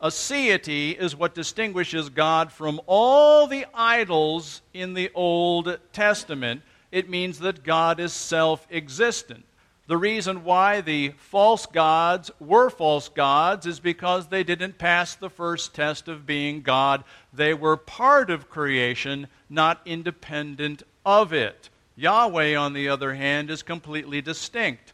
Aseity 0.00 0.96
is 0.96 1.16
what 1.16 1.34
distinguishes 1.34 2.10
God 2.10 2.52
from 2.52 2.80
all 2.86 3.46
the 3.46 3.64
idols 3.72 4.60
in 4.74 4.92
the 4.92 5.10
Old 5.14 5.78
Testament. 5.92 6.62
It 6.92 7.08
means 7.08 7.38
that 7.38 7.64
God 7.64 7.98
is 7.98 8.12
self 8.12 8.66
existent. 8.70 9.44
The 9.88 9.96
reason 9.96 10.42
why 10.42 10.80
the 10.80 11.14
false 11.16 11.64
gods 11.64 12.30
were 12.40 12.70
false 12.70 13.08
gods 13.08 13.66
is 13.66 13.78
because 13.78 14.26
they 14.26 14.42
didn't 14.42 14.78
pass 14.78 15.14
the 15.14 15.30
first 15.30 15.74
test 15.74 16.08
of 16.08 16.26
being 16.26 16.62
God. 16.62 17.04
They 17.32 17.54
were 17.54 17.76
part 17.76 18.28
of 18.28 18.50
creation, 18.50 19.28
not 19.48 19.80
independent 19.86 20.82
of 21.04 21.32
it. 21.32 21.70
Yahweh, 21.94 22.56
on 22.56 22.72
the 22.72 22.88
other 22.88 23.14
hand, 23.14 23.48
is 23.48 23.62
completely 23.62 24.20
distinct. 24.20 24.92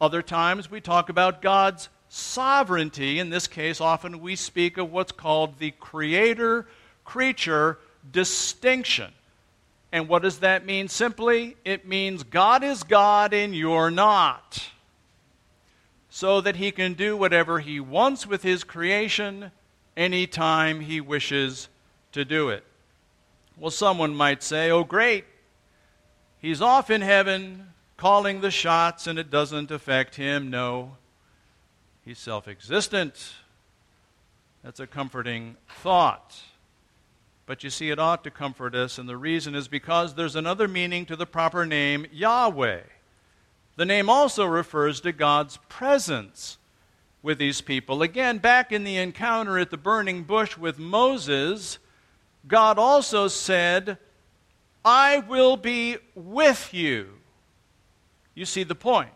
Other 0.00 0.20
times 0.20 0.70
we 0.70 0.80
talk 0.80 1.08
about 1.08 1.40
God's 1.40 1.88
sovereignty. 2.14 3.18
In 3.18 3.30
this 3.30 3.48
case, 3.48 3.80
often 3.80 4.20
we 4.20 4.36
speak 4.36 4.78
of 4.78 4.92
what's 4.92 5.10
called 5.10 5.58
the 5.58 5.72
creator 5.72 6.66
creature 7.04 7.78
distinction. 8.10 9.12
And 9.90 10.08
what 10.08 10.22
does 10.22 10.38
that 10.38 10.64
mean 10.64 10.88
simply? 10.88 11.56
It 11.64 11.86
means 11.86 12.22
God 12.22 12.62
is 12.62 12.84
God 12.84 13.34
and 13.34 13.54
you're 13.54 13.90
not. 13.90 14.70
So 16.08 16.40
that 16.40 16.56
he 16.56 16.70
can 16.70 16.94
do 16.94 17.16
whatever 17.16 17.58
he 17.58 17.80
wants 17.80 18.26
with 18.26 18.44
his 18.44 18.62
creation 18.62 19.50
anytime 19.96 20.80
he 20.80 21.00
wishes 21.00 21.68
to 22.12 22.24
do 22.24 22.48
it. 22.48 22.64
Well, 23.58 23.72
someone 23.72 24.14
might 24.14 24.42
say, 24.42 24.70
oh, 24.70 24.84
great. 24.84 25.24
He's 26.38 26.62
off 26.62 26.90
in 26.90 27.00
heaven 27.00 27.70
calling 27.96 28.40
the 28.40 28.52
shots 28.52 29.08
and 29.08 29.18
it 29.18 29.30
doesn't 29.30 29.72
affect 29.72 30.14
him. 30.14 30.50
No. 30.50 30.96
He's 32.04 32.18
self 32.18 32.48
existent. 32.48 33.34
That's 34.62 34.80
a 34.80 34.86
comforting 34.86 35.56
thought. 35.82 36.36
But 37.46 37.62
you 37.62 37.70
see, 37.70 37.90
it 37.90 37.98
ought 37.98 38.24
to 38.24 38.30
comfort 38.30 38.74
us, 38.74 38.98
and 38.98 39.08
the 39.08 39.16
reason 39.16 39.54
is 39.54 39.68
because 39.68 40.14
there's 40.14 40.36
another 40.36 40.66
meaning 40.66 41.04
to 41.06 41.16
the 41.16 41.26
proper 41.26 41.66
name, 41.66 42.06
Yahweh. 42.10 42.80
The 43.76 43.84
name 43.84 44.08
also 44.08 44.46
refers 44.46 45.00
to 45.02 45.12
God's 45.12 45.58
presence 45.68 46.58
with 47.22 47.38
these 47.38 47.60
people. 47.60 48.02
Again, 48.02 48.38
back 48.38 48.72
in 48.72 48.84
the 48.84 48.96
encounter 48.96 49.58
at 49.58 49.70
the 49.70 49.76
burning 49.76 50.22
bush 50.22 50.56
with 50.56 50.78
Moses, 50.78 51.78
God 52.46 52.78
also 52.78 53.28
said, 53.28 53.98
I 54.84 55.18
will 55.18 55.56
be 55.56 55.96
with 56.14 56.72
you. 56.72 57.14
You 58.34 58.44
see 58.44 58.62
the 58.62 58.74
point. 58.74 59.10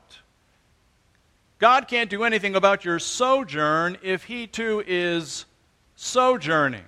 God 1.58 1.88
can't 1.88 2.10
do 2.10 2.22
anything 2.22 2.54
about 2.54 2.84
your 2.84 2.98
sojourn 2.98 3.98
if 4.02 4.24
He 4.24 4.46
too 4.46 4.82
is 4.86 5.44
sojourning. 5.96 6.84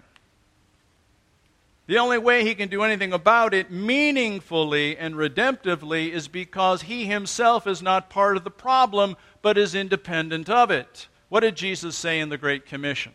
The 1.86 1.98
only 1.98 2.18
way 2.18 2.44
He 2.44 2.54
can 2.54 2.68
do 2.68 2.84
anything 2.84 3.12
about 3.12 3.52
it 3.52 3.72
meaningfully 3.72 4.96
and 4.96 5.16
redemptively 5.16 6.12
is 6.12 6.28
because 6.28 6.82
He 6.82 7.06
Himself 7.06 7.66
is 7.66 7.82
not 7.82 8.10
part 8.10 8.36
of 8.36 8.44
the 8.44 8.50
problem, 8.50 9.16
but 9.42 9.58
is 9.58 9.74
independent 9.74 10.48
of 10.48 10.70
it. 10.70 11.08
What 11.28 11.40
did 11.40 11.56
Jesus 11.56 11.96
say 11.96 12.20
in 12.20 12.28
the 12.28 12.38
Great 12.38 12.64
Commission? 12.64 13.12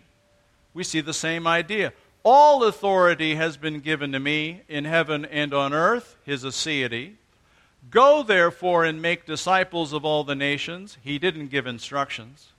We 0.74 0.84
see 0.84 1.00
the 1.00 1.14
same 1.14 1.48
idea. 1.48 1.94
All 2.24 2.66
authority 2.66 3.36
has 3.36 3.56
been 3.56 3.80
given 3.80 4.12
to 4.12 4.20
me 4.20 4.64
in 4.68 4.84
heaven 4.84 5.24
and 5.24 5.54
on 5.54 5.74
earth, 5.74 6.18
His 6.26 6.44
aseity. 6.44 7.14
Go 7.90 8.24
therefore 8.24 8.84
and 8.86 9.02
make 9.02 9.26
disciples 9.26 9.94
of 9.94 10.04
all 10.04 10.24
the 10.24 10.36
nations. 10.36 10.98
He 11.04 11.20
didn't 11.20 11.48
give 11.48 11.68
instructions. 11.68 12.50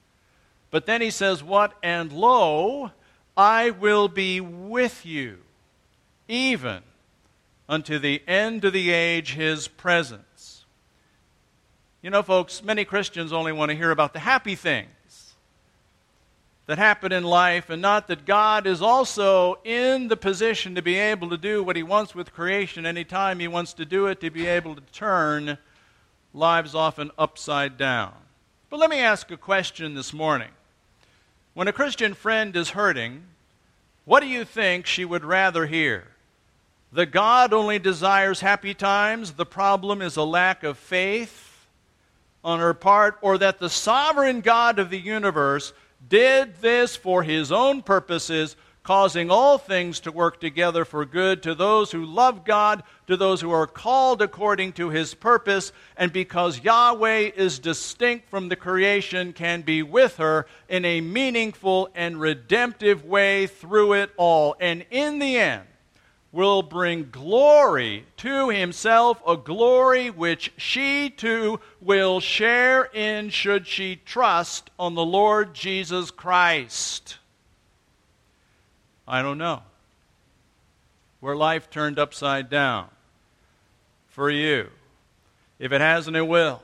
But 0.70 0.86
then 0.86 1.00
he 1.00 1.10
says, 1.10 1.42
What? 1.42 1.74
And 1.82 2.12
lo, 2.12 2.92
I 3.36 3.70
will 3.70 4.08
be 4.08 4.40
with 4.40 5.04
you, 5.04 5.38
even 6.28 6.82
unto 7.68 7.98
the 7.98 8.22
end 8.26 8.64
of 8.64 8.72
the 8.72 8.90
age, 8.90 9.34
his 9.34 9.68
presence. 9.68 10.64
You 12.02 12.10
know, 12.10 12.22
folks, 12.22 12.62
many 12.62 12.84
Christians 12.84 13.32
only 13.32 13.52
want 13.52 13.70
to 13.70 13.76
hear 13.76 13.90
about 13.90 14.12
the 14.12 14.20
happy 14.20 14.54
things 14.54 14.88
that 16.66 16.78
happen 16.78 17.12
in 17.12 17.22
life, 17.22 17.70
and 17.70 17.80
not 17.80 18.08
that 18.08 18.26
God 18.26 18.66
is 18.66 18.82
also 18.82 19.58
in 19.64 20.08
the 20.08 20.16
position 20.16 20.74
to 20.74 20.82
be 20.82 20.96
able 20.96 21.30
to 21.30 21.36
do 21.36 21.62
what 21.62 21.76
He 21.76 21.82
wants 21.82 22.14
with 22.14 22.32
creation 22.32 22.84
anytime 22.84 23.38
He 23.38 23.48
wants 23.48 23.72
to 23.74 23.84
do 23.84 24.06
it, 24.06 24.20
to 24.20 24.30
be 24.30 24.46
able 24.46 24.74
to 24.74 24.82
turn 24.92 25.58
lives 26.34 26.74
often 26.74 27.10
upside 27.16 27.78
down. 27.78 28.12
But 28.68 28.80
let 28.80 28.90
me 28.90 28.98
ask 28.98 29.30
a 29.30 29.36
question 29.36 29.94
this 29.94 30.12
morning. 30.12 30.50
When 31.54 31.68
a 31.68 31.72
Christian 31.72 32.14
friend 32.14 32.54
is 32.56 32.70
hurting, 32.70 33.22
what 34.04 34.20
do 34.20 34.26
you 34.26 34.44
think 34.44 34.86
she 34.86 35.04
would 35.04 35.24
rather 35.24 35.66
hear? 35.66 36.08
That 36.92 37.06
God 37.06 37.52
only 37.52 37.78
desires 37.78 38.40
happy 38.40 38.74
times, 38.74 39.32
the 39.32 39.46
problem 39.46 40.02
is 40.02 40.16
a 40.16 40.22
lack 40.22 40.64
of 40.64 40.78
faith 40.78 41.66
on 42.42 42.58
her 42.58 42.74
part, 42.74 43.18
or 43.22 43.38
that 43.38 43.58
the 43.58 43.70
sovereign 43.70 44.40
God 44.40 44.78
of 44.78 44.90
the 44.90 45.00
universe 45.00 45.72
did 46.08 46.56
this 46.60 46.96
for 46.96 47.22
his 47.22 47.52
own 47.52 47.82
purposes, 47.82 48.56
causing 48.82 49.30
all 49.30 49.58
things 49.58 50.00
to 50.00 50.12
work 50.12 50.40
together 50.40 50.84
for 50.84 51.04
good 51.04 51.42
to 51.42 51.54
those 51.54 51.90
who 51.90 52.04
love 52.04 52.44
God, 52.44 52.84
to 53.08 53.16
those 53.16 53.40
who 53.40 53.50
are 53.50 53.66
called 53.66 54.22
according 54.22 54.72
to 54.74 54.90
his 54.90 55.12
purpose, 55.14 55.72
and 55.96 56.12
because 56.12 56.60
Yahweh 56.62 57.30
is 57.34 57.58
distinct 57.58 58.28
from 58.28 58.48
the 58.48 58.56
creation, 58.56 59.32
can 59.32 59.62
be 59.62 59.82
with 59.82 60.16
her 60.18 60.46
in 60.68 60.84
a 60.84 61.00
meaningful 61.00 61.88
and 61.94 62.20
redemptive 62.20 63.04
way 63.04 63.48
through 63.48 63.94
it 63.94 64.10
all. 64.16 64.54
And 64.60 64.84
in 64.90 65.18
the 65.18 65.36
end, 65.36 65.64
will 66.32 66.62
bring 66.62 67.08
glory 67.10 68.04
to 68.18 68.50
himself, 68.50 69.20
a 69.26 69.36
glory 69.36 70.10
which 70.10 70.52
she 70.56 71.08
too 71.08 71.60
will 71.80 72.20
share 72.20 72.84
in 72.92 73.30
should 73.30 73.66
she 73.66 73.96
trust 73.96 74.70
on 74.78 74.94
the 74.94 75.04
Lord 75.04 75.54
Jesus 75.54 76.10
Christ. 76.10 77.18
I 79.08 79.22
don't 79.22 79.38
know. 79.38 79.62
Where 81.20 81.36
life 81.36 81.70
turned 81.70 81.98
upside 81.98 82.50
down 82.50 82.88
for 84.08 84.30
you. 84.30 84.68
If 85.58 85.72
it 85.72 85.80
hasn't, 85.80 86.16
it 86.16 86.26
will. 86.26 86.62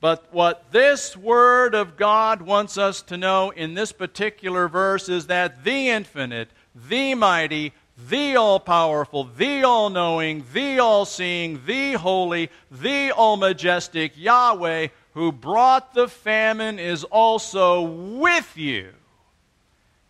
But 0.00 0.32
what 0.32 0.72
this 0.72 1.16
Word 1.16 1.74
of 1.74 1.96
God 1.96 2.42
wants 2.42 2.78
us 2.78 3.02
to 3.02 3.16
know 3.16 3.50
in 3.50 3.74
this 3.74 3.92
particular 3.92 4.68
verse 4.68 5.08
is 5.08 5.26
that 5.26 5.64
the 5.64 5.88
infinite, 5.88 6.48
the 6.74 7.14
mighty, 7.14 7.72
the 7.96 8.36
all 8.36 8.60
powerful, 8.60 9.24
the 9.24 9.62
all 9.62 9.88
knowing, 9.90 10.44
the 10.52 10.78
all 10.78 11.04
seeing, 11.04 11.62
the 11.64 11.94
holy, 11.94 12.50
the 12.70 13.10
all 13.10 13.36
majestic 13.36 14.12
Yahweh, 14.16 14.88
who 15.14 15.32
brought 15.32 15.94
the 15.94 16.08
famine, 16.08 16.78
is 16.78 17.04
also 17.04 17.80
with 17.82 18.56
you 18.56 18.92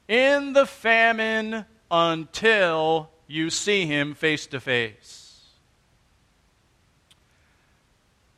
in 0.09 0.53
the 0.53 0.67
famine 0.67 1.65
until 1.91 3.11
you 3.27 3.51
see 3.51 3.87
him 3.87 4.15
face 4.15 4.47
to 4.47 4.61
face. 4.61 5.23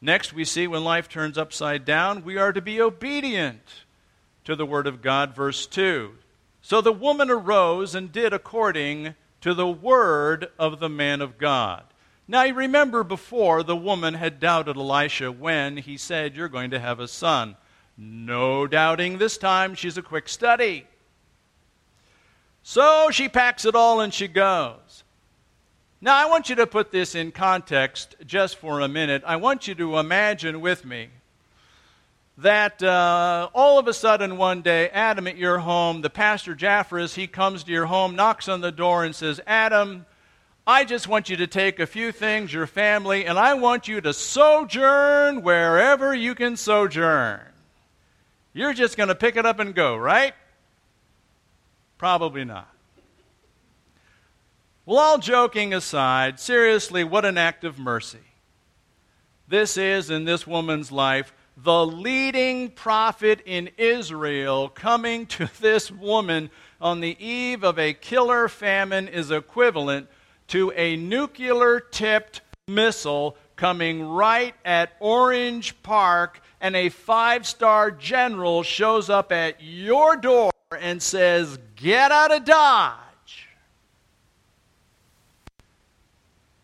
Next, 0.01 0.33
we 0.33 0.45
see 0.45 0.67
when 0.67 0.85
life 0.85 1.09
turns 1.09 1.37
upside 1.37 1.85
down, 1.85 2.23
we 2.23 2.37
are 2.37 2.53
to 2.53 2.61
be 2.61 2.81
obedient 2.81 3.63
to 4.45 4.55
the 4.55 4.67
word 4.67 4.87
of 4.87 5.03
God, 5.03 5.35
verse 5.35 5.67
2. 5.67 6.13
So 6.63 6.81
the 6.81 6.93
woman 6.93 7.31
arose 7.31 7.95
and 7.95 8.13
did 8.13 8.33
according 8.33 9.15
to 9.41 9.55
the 9.55 9.69
word 9.69 10.49
of 10.59 10.81
the 10.81 10.89
man 10.89 11.21
of 11.21 11.39
God. 11.39 11.85
Now, 12.27 12.43
you 12.43 12.55
remember 12.55 13.05
before 13.05 13.63
the 13.63 13.77
woman 13.77 14.15
had 14.15 14.39
doubted 14.39 14.77
Elisha 14.77 15.33
when 15.33 15.79
he 15.79 15.97
said, 15.97 16.37
You're 16.37 16.49
going 16.49 16.71
to 16.71 16.79
have 16.79 17.01
a 17.01 17.09
son. 17.09 17.57
No 17.97 18.67
doubting 18.67 19.19
this 19.19 19.39
time, 19.39 19.75
she's 19.75 19.97
a 19.97 20.03
quick 20.03 20.29
study. 20.29 20.87
So 22.63 23.11
she 23.11 23.29
packs 23.29 23.65
it 23.65 23.75
all 23.75 24.01
and 24.01 24.13
she 24.13 24.29
goes. 24.29 25.05
Now, 26.01 26.17
I 26.17 26.27
want 26.27 26.49
you 26.49 26.55
to 26.57 26.67
put 26.67 26.93
this 26.93 27.15
in 27.15 27.33
context 27.33 28.15
just 28.25 28.59
for 28.59 28.81
a 28.81 28.89
minute. 28.89 29.23
I 29.27 29.37
want 29.37 29.67
you 29.67 29.75
to 29.77 29.99
imagine 29.99 30.61
with 30.61 30.85
me 30.85 31.09
that 32.39 32.81
uh, 32.85 33.49
all 33.53 33.81
of 33.81 33.89
a 33.89 33.93
sudden 33.93 34.37
one 34.37 34.63
day, 34.63 34.89
Adam, 34.91 35.27
at 35.27 35.37
your 35.37 35.59
home, 35.59 36.03
the 36.03 36.11
pastor 36.11 36.55
Jaffrus, 36.55 37.15
he 37.15 37.27
comes 37.27 37.65
to 37.65 37.73
your 37.73 37.87
home, 37.87 38.15
knocks 38.15 38.49
on 38.49 38.61
the 38.61 38.71
door, 38.71 39.05
and 39.05 39.15
says, 39.15 39.41
Adam, 39.45 40.07
I 40.65 40.85
just 40.85 41.09
want 41.09 41.29
you 41.29 41.37
to 41.39 41.49
take 41.49 41.81
a 41.81 41.87
few 41.87 42.13
things, 42.13 42.53
your 42.53 42.69
family, 42.69 43.27
and 43.27 43.37
I 43.37 43.55
want 43.55 43.89
you 43.89 44.01
to 44.01 44.13
sojourn 44.13 45.43
wherever 45.43 46.15
you 46.15 46.37
can 46.37 46.57
sojourn. 46.57 47.41
You're 48.53 48.75
just 48.75 48.97
going 48.97 49.09
to 49.09 49.17
pick 49.17 49.37
it 49.37 49.45
up 49.45 49.59
and 49.59 49.75
go, 49.75 49.97
right? 49.97 50.33
Probably 51.97 52.45
not. 52.45 52.73
Well, 54.87 54.99
all 54.99 55.19
joking 55.19 55.75
aside, 55.75 56.39
seriously, 56.39 57.03
what 57.03 57.25
an 57.25 57.37
act 57.37 57.65
of 57.65 57.81
mercy. 57.81 58.19
This 59.49 59.77
is 59.77 60.09
in 60.09 60.25
this 60.25 60.47
woman's 60.47 60.93
life 60.93 61.33
the 61.63 61.87
leading 61.87 62.71
prophet 62.71 63.41
in 63.45 63.71
Israel 63.77 64.69
coming 64.69 65.27
to 65.27 65.51
this 65.61 65.91
woman 65.91 66.51
on 66.81 67.01
the 67.01 67.17
eve 67.25 67.65
of 67.65 67.79
a 67.79 67.93
killer 67.93 68.49
famine 68.49 69.09
is 69.09 69.31
equivalent 69.31 70.09
to 70.49 70.71
a 70.73 70.97
nuclear 70.97 71.81
tipped 71.81 72.41
missile 72.69 73.37
coming 73.57 74.03
right 74.09 74.55
at 74.65 74.93
Orange 75.01 75.83
Park, 75.83 76.41
and 76.61 76.77
a 76.77 76.89
five 76.89 77.47
star 77.47 77.91
general 77.91 78.63
shows 78.63 79.11
up 79.11 79.33
at 79.33 79.61
your 79.61 80.17
door 80.17 80.53
and 80.79 81.03
says, 81.03 81.59
Get 81.75 82.13
out 82.13 82.33
of 82.33 82.45
Dodge. 82.45 83.49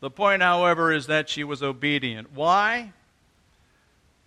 The 0.00 0.10
point, 0.10 0.42
however, 0.42 0.92
is 0.92 1.06
that 1.06 1.28
she 1.28 1.42
was 1.44 1.62
obedient. 1.62 2.32
Why? 2.32 2.92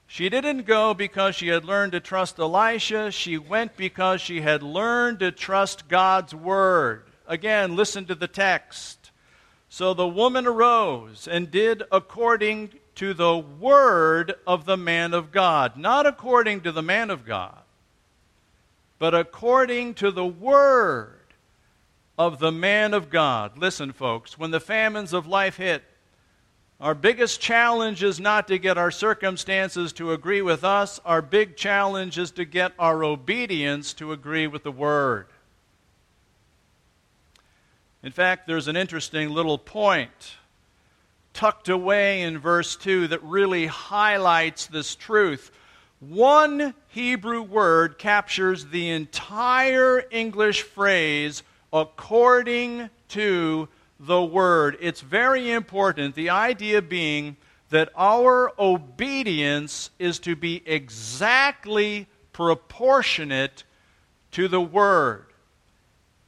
She 0.08 0.30
didn't 0.30 0.66
go 0.66 0.94
because 0.94 1.36
she 1.36 1.50
had 1.50 1.66
learned 1.66 1.92
to 1.92 2.00
trust 2.00 2.40
Elisha. 2.40 3.12
She 3.12 3.38
went 3.38 3.76
because 3.76 4.22
she 4.22 4.42
had 4.42 4.64
learned 4.64 5.20
to 5.20 5.32
trust 5.32 5.90
God's 5.90 6.34
word. 6.34 7.04
Again, 7.28 7.76
listen 7.76 8.06
to 8.06 8.16
the 8.16 8.28
text. 8.28 9.12
So 9.68 9.94
the 9.94 10.08
woman 10.08 10.48
arose 10.48 11.28
and 11.28 11.52
did 11.52 11.84
according 11.92 12.72
to 12.96 13.14
the 13.14 13.38
word 13.38 14.34
of 14.48 14.66
the 14.66 14.78
man 14.78 15.14
of 15.14 15.32
God. 15.32 15.76
Not 15.78 16.06
according 16.06 16.62
to 16.62 16.72
the 16.72 16.82
man 16.82 17.10
of 17.10 17.26
God, 17.26 17.60
but 18.98 19.14
according 19.14 19.94
to 19.96 20.10
the 20.10 20.26
word 20.26 21.20
of 22.18 22.40
the 22.40 22.52
man 22.52 22.94
of 22.94 23.10
God. 23.10 23.58
Listen, 23.58 23.92
folks, 23.92 24.40
when 24.40 24.52
the 24.52 24.60
famines 24.60 25.14
of 25.14 25.28
life 25.28 25.58
hit, 25.58 25.84
our 26.80 26.94
biggest 26.94 27.42
challenge 27.42 28.04
is 28.04 28.20
not 28.20 28.48
to 28.50 28.60
get 28.60 28.78
our 28.78 28.92
circumstances 28.92 29.92
to 29.94 30.12
agree 30.12 30.44
with 30.44 30.64
us. 30.64 31.00
Our 31.06 31.24
big 31.24 31.58
challenge 31.58 32.20
is 32.20 32.30
to 32.32 32.46
get 32.46 32.74
our 32.78 33.04
obedience 33.04 33.94
to 33.94 34.12
agree 34.12 34.46
with 34.46 34.64
the 34.64 34.72
Word. 34.72 35.26
In 38.04 38.12
fact, 38.12 38.46
there's 38.46 38.68
an 38.68 38.76
interesting 38.76 39.32
little 39.32 39.58
point 39.58 40.36
tucked 41.34 41.70
away 41.70 42.22
in 42.22 42.38
verse 42.38 42.76
2 42.76 43.08
that 43.10 43.24
really 43.24 43.66
highlights 43.66 44.68
this 44.68 44.96
truth. 44.96 45.52
One 46.00 46.76
Hebrew 46.90 47.42
word 47.42 47.98
captures 47.98 48.66
the 48.66 48.90
entire 48.90 50.04
English 50.12 50.62
phrase 50.62 51.42
according 51.74 52.90
to 53.10 53.68
the 54.00 54.24
word. 54.24 54.78
It's 54.80 55.02
very 55.02 55.52
important. 55.52 56.16
The 56.16 56.30
idea 56.30 56.82
being 56.82 57.38
that 57.70 57.90
our 57.96 58.52
obedience 58.60 59.90
is 60.00 60.20
to 60.20 60.36
be 60.36 60.64
exactly 60.66 62.08
proportionate 62.32 63.64
to 64.32 64.48
the 64.48 64.62
word. 64.62 65.26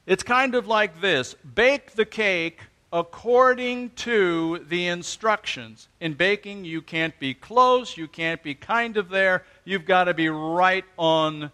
It's 0.06 0.22
kind 0.22 0.54
of 0.54 0.66
like 0.66 1.00
this 1.00 1.34
bake 1.54 1.92
the 1.92 2.04
cake 2.04 2.60
according 2.92 3.90
to 3.90 4.64
the 4.68 4.88
instructions. 4.88 5.88
In 6.00 6.14
baking, 6.14 6.64
you 6.64 6.82
can't 6.82 7.16
be 7.20 7.34
close, 7.34 7.96
you 7.96 8.08
can't 8.08 8.42
be 8.42 8.54
kind 8.54 8.96
of 8.96 9.08
there, 9.08 9.44
you've 9.64 9.84
got 9.84 10.04
to 10.04 10.14
be 10.14 10.28
right 10.28 10.84
on 10.98 11.52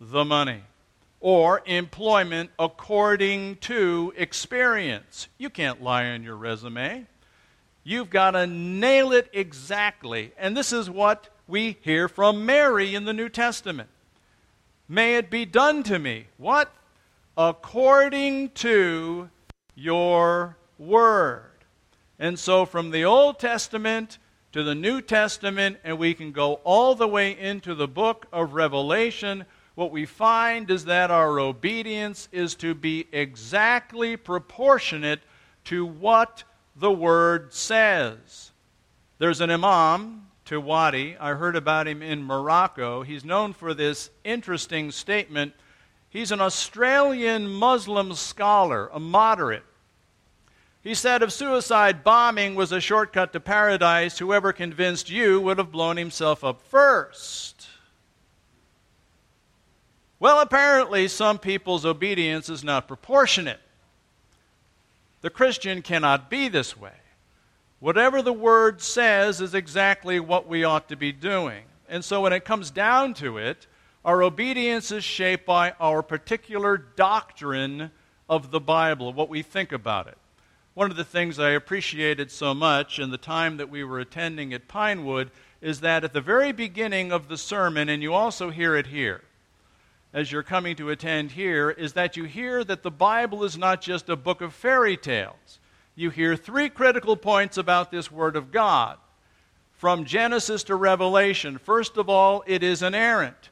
the 0.00 0.24
money 0.24 0.62
or 1.22 1.62
employment 1.66 2.50
according 2.58 3.54
to 3.56 4.12
experience. 4.16 5.28
You 5.38 5.48
can't 5.48 5.80
lie 5.80 6.06
on 6.06 6.24
your 6.24 6.36
resume. 6.36 7.06
You've 7.84 8.10
got 8.10 8.32
to 8.32 8.46
nail 8.46 9.12
it 9.12 9.30
exactly. 9.32 10.32
And 10.36 10.56
this 10.56 10.72
is 10.72 10.90
what 10.90 11.28
we 11.46 11.78
hear 11.80 12.08
from 12.08 12.44
Mary 12.44 12.94
in 12.94 13.04
the 13.04 13.12
New 13.12 13.28
Testament. 13.28 13.88
May 14.88 15.14
it 15.14 15.30
be 15.30 15.44
done 15.44 15.84
to 15.84 15.98
me. 15.98 16.26
What? 16.38 16.74
According 17.36 18.50
to 18.50 19.30
your 19.76 20.56
word. 20.76 21.50
And 22.18 22.36
so 22.36 22.66
from 22.66 22.90
the 22.90 23.04
Old 23.04 23.38
Testament 23.38 24.18
to 24.50 24.64
the 24.64 24.74
New 24.74 25.00
Testament 25.00 25.78
and 25.84 25.98
we 25.98 26.14
can 26.14 26.32
go 26.32 26.54
all 26.64 26.96
the 26.96 27.08
way 27.08 27.38
into 27.38 27.76
the 27.76 27.88
book 27.88 28.26
of 28.32 28.54
Revelation, 28.54 29.44
what 29.74 29.90
we 29.90 30.04
find 30.04 30.70
is 30.70 30.84
that 30.84 31.10
our 31.10 31.38
obedience 31.40 32.28
is 32.30 32.54
to 32.56 32.74
be 32.74 33.06
exactly 33.12 34.16
proportionate 34.16 35.20
to 35.64 35.84
what 35.84 36.44
the 36.76 36.90
Word 36.90 37.52
says. 37.54 38.50
There's 39.18 39.40
an 39.40 39.50
Imam, 39.50 40.26
Tawhidi, 40.44 41.16
I 41.18 41.34
heard 41.34 41.56
about 41.56 41.86
him 41.86 42.02
in 42.02 42.22
Morocco. 42.22 43.02
He's 43.02 43.24
known 43.24 43.52
for 43.52 43.72
this 43.72 44.10
interesting 44.24 44.90
statement. 44.90 45.54
He's 46.10 46.32
an 46.32 46.40
Australian 46.40 47.48
Muslim 47.48 48.12
scholar, 48.14 48.90
a 48.92 49.00
moderate. 49.00 49.64
He 50.82 50.94
said 50.94 51.22
if 51.22 51.32
suicide 51.32 52.02
bombing 52.02 52.56
was 52.56 52.72
a 52.72 52.80
shortcut 52.80 53.32
to 53.32 53.40
paradise, 53.40 54.18
whoever 54.18 54.52
convinced 54.52 55.08
you 55.08 55.40
would 55.40 55.58
have 55.58 55.70
blown 55.70 55.96
himself 55.96 56.42
up 56.42 56.60
first. 56.60 57.68
Well, 60.22 60.38
apparently, 60.38 61.08
some 61.08 61.40
people's 61.40 61.84
obedience 61.84 62.48
is 62.48 62.62
not 62.62 62.86
proportionate. 62.86 63.58
The 65.20 65.30
Christian 65.30 65.82
cannot 65.82 66.30
be 66.30 66.46
this 66.46 66.78
way. 66.78 66.92
Whatever 67.80 68.22
the 68.22 68.32
Word 68.32 68.80
says 68.80 69.40
is 69.40 69.52
exactly 69.52 70.20
what 70.20 70.46
we 70.46 70.62
ought 70.62 70.88
to 70.90 70.96
be 70.96 71.10
doing. 71.10 71.64
And 71.88 72.04
so 72.04 72.20
when 72.20 72.32
it 72.32 72.44
comes 72.44 72.70
down 72.70 73.14
to 73.14 73.36
it, 73.36 73.66
our 74.04 74.22
obedience 74.22 74.92
is 74.92 75.02
shaped 75.02 75.44
by 75.44 75.72
our 75.80 76.04
particular 76.04 76.76
doctrine 76.76 77.90
of 78.28 78.52
the 78.52 78.60
Bible, 78.60 79.12
what 79.12 79.28
we 79.28 79.42
think 79.42 79.72
about 79.72 80.06
it. 80.06 80.18
One 80.74 80.88
of 80.92 80.96
the 80.96 81.02
things 81.02 81.40
I 81.40 81.50
appreciated 81.50 82.30
so 82.30 82.54
much 82.54 83.00
in 83.00 83.10
the 83.10 83.18
time 83.18 83.56
that 83.56 83.70
we 83.70 83.82
were 83.82 83.98
attending 83.98 84.54
at 84.54 84.68
Pinewood 84.68 85.32
is 85.60 85.80
that 85.80 86.04
at 86.04 86.12
the 86.12 86.20
very 86.20 86.52
beginning 86.52 87.10
of 87.10 87.26
the 87.26 87.36
sermon, 87.36 87.88
and 87.88 88.04
you 88.04 88.14
also 88.14 88.50
hear 88.50 88.76
it 88.76 88.86
here, 88.86 89.22
as 90.12 90.30
you're 90.30 90.42
coming 90.42 90.76
to 90.76 90.90
attend 90.90 91.32
here, 91.32 91.70
is 91.70 91.94
that 91.94 92.16
you 92.16 92.24
hear 92.24 92.62
that 92.64 92.82
the 92.82 92.90
Bible 92.90 93.44
is 93.44 93.56
not 93.56 93.80
just 93.80 94.08
a 94.08 94.16
book 94.16 94.40
of 94.40 94.52
fairy 94.52 94.96
tales 94.96 95.58
you 95.94 96.10
hear 96.10 96.36
three 96.36 96.68
critical 96.68 97.16
points 97.16 97.58
about 97.58 97.90
this 97.90 98.10
Word 98.10 98.36
of 98.36 98.50
God. 98.50 98.98
From 99.72 100.04
Genesis 100.04 100.64
to 100.64 100.76
Revelation, 100.76 101.58
first 101.58 101.96
of 101.96 102.08
all, 102.08 102.44
it 102.46 102.62
is 102.62 102.82
inerrant, 102.82 103.50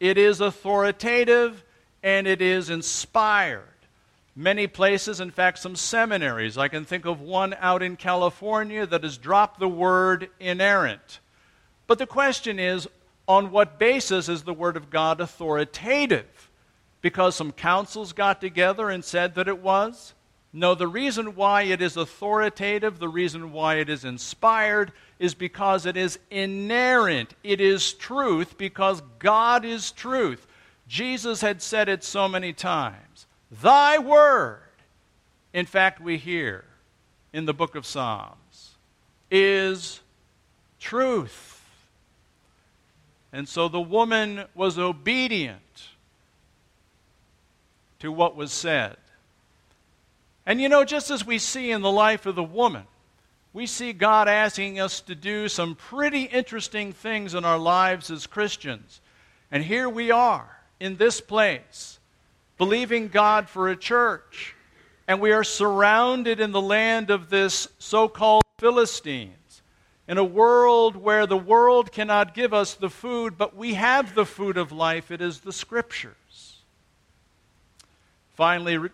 it 0.00 0.18
is 0.18 0.40
authoritative, 0.40 1.64
and 2.02 2.26
it 2.26 2.40
is 2.40 2.70
inspired. 2.70 3.62
Many 4.34 4.66
places, 4.68 5.20
in 5.20 5.30
fact, 5.30 5.58
some 5.58 5.74
seminaries, 5.76 6.56
I 6.56 6.68
can 6.68 6.84
think 6.84 7.04
of 7.04 7.20
one 7.20 7.54
out 7.58 7.82
in 7.82 7.96
California 7.96 8.86
that 8.86 9.02
has 9.02 9.18
dropped 9.18 9.58
the 9.58 9.68
word 9.68 10.30
inerrant. 10.38 11.18
But 11.88 11.98
the 11.98 12.06
question 12.06 12.58
is 12.60 12.88
on 13.28 13.50
what 13.50 13.78
basis 13.78 14.28
is 14.28 14.42
the 14.42 14.54
Word 14.54 14.76
of 14.76 14.90
God 14.90 15.20
authoritative? 15.20 16.50
Because 17.02 17.36
some 17.36 17.52
councils 17.52 18.12
got 18.12 18.40
together 18.40 18.88
and 18.88 19.04
said 19.04 19.36
that 19.36 19.46
it 19.46 19.62
was? 19.62 20.14
No, 20.52 20.74
the 20.74 20.88
reason 20.88 21.36
why 21.36 21.62
it 21.62 21.82
is 21.82 21.96
authoritative, 21.96 22.98
the 22.98 23.08
reason 23.08 23.52
why 23.52 23.76
it 23.76 23.90
is 23.90 24.04
inspired, 24.04 24.92
is 25.18 25.34
because 25.34 25.84
it 25.84 25.96
is 25.96 26.18
inerrant. 26.30 27.34
It 27.44 27.60
is 27.60 27.92
truth 27.92 28.56
because 28.56 29.02
God 29.18 29.64
is 29.64 29.92
truth. 29.92 30.46
Jesus 30.88 31.42
had 31.42 31.60
said 31.60 31.88
it 31.88 32.02
so 32.02 32.28
many 32.28 32.54
times. 32.54 33.26
Thy 33.50 33.98
word, 33.98 34.60
in 35.52 35.66
fact, 35.66 36.00
we 36.00 36.16
hear 36.16 36.64
in 37.32 37.44
the 37.44 37.54
book 37.54 37.74
of 37.74 37.84
Psalms, 37.84 38.76
is 39.30 40.00
truth. 40.80 41.57
And 43.32 43.48
so 43.48 43.68
the 43.68 43.80
woman 43.80 44.44
was 44.54 44.78
obedient 44.78 45.88
to 48.00 48.10
what 48.10 48.36
was 48.36 48.52
said. 48.52 48.96
And 50.46 50.60
you 50.60 50.68
know, 50.68 50.84
just 50.84 51.10
as 51.10 51.26
we 51.26 51.38
see 51.38 51.70
in 51.70 51.82
the 51.82 51.90
life 51.90 52.24
of 52.24 52.34
the 52.34 52.42
woman, 52.42 52.84
we 53.52 53.66
see 53.66 53.92
God 53.92 54.28
asking 54.28 54.80
us 54.80 55.00
to 55.02 55.14
do 55.14 55.48
some 55.48 55.74
pretty 55.74 56.22
interesting 56.22 56.92
things 56.92 57.34
in 57.34 57.44
our 57.44 57.58
lives 57.58 58.10
as 58.10 58.26
Christians. 58.26 59.00
And 59.50 59.64
here 59.64 59.88
we 59.88 60.10
are 60.10 60.48
in 60.80 60.96
this 60.96 61.20
place, 61.20 61.98
believing 62.56 63.08
God 63.08 63.48
for 63.48 63.68
a 63.68 63.76
church. 63.76 64.54
And 65.06 65.20
we 65.20 65.32
are 65.32 65.44
surrounded 65.44 66.38
in 66.38 66.52
the 66.52 66.60
land 66.60 67.10
of 67.10 67.30
this 67.30 67.68
so 67.78 68.08
called 68.08 68.44
Philistines, 68.58 69.32
in 70.08 70.16
a 70.16 70.24
world 70.24 70.96
where 70.96 71.26
the 71.26 71.36
world 71.36 71.92
cannot 71.92 72.34
give 72.34 72.54
us 72.54 72.74
the 72.74 72.88
food, 72.88 73.36
but 73.36 73.54
we 73.54 73.74
have 73.74 74.14
the 74.14 74.24
food 74.24 74.56
of 74.56 74.72
life. 74.72 75.10
It 75.10 75.20
is 75.20 75.40
the 75.40 75.52
Scriptures. 75.52 76.62
Finally, 78.34 78.88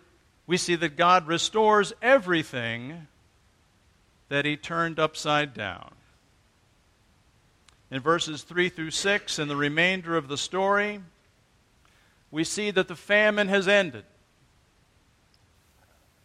we 0.45 0.57
see 0.57 0.75
that 0.75 0.97
God 0.97 1.25
restores 1.25 1.93
everything 2.01 3.07
that 4.27 4.43
he 4.43 4.57
turned 4.57 4.99
upside 4.99 5.53
down. 5.53 5.91
In 7.89 8.01
verses 8.01 8.41
3 8.43 8.67
through 8.67 8.91
6 8.91 9.39
and 9.39 9.49
the 9.49 9.55
remainder 9.55 10.17
of 10.17 10.27
the 10.27 10.37
story, 10.37 10.99
we 12.29 12.43
see 12.43 12.71
that 12.71 12.89
the 12.89 12.95
famine 12.95 13.47
has 13.47 13.69
ended. 13.69 14.03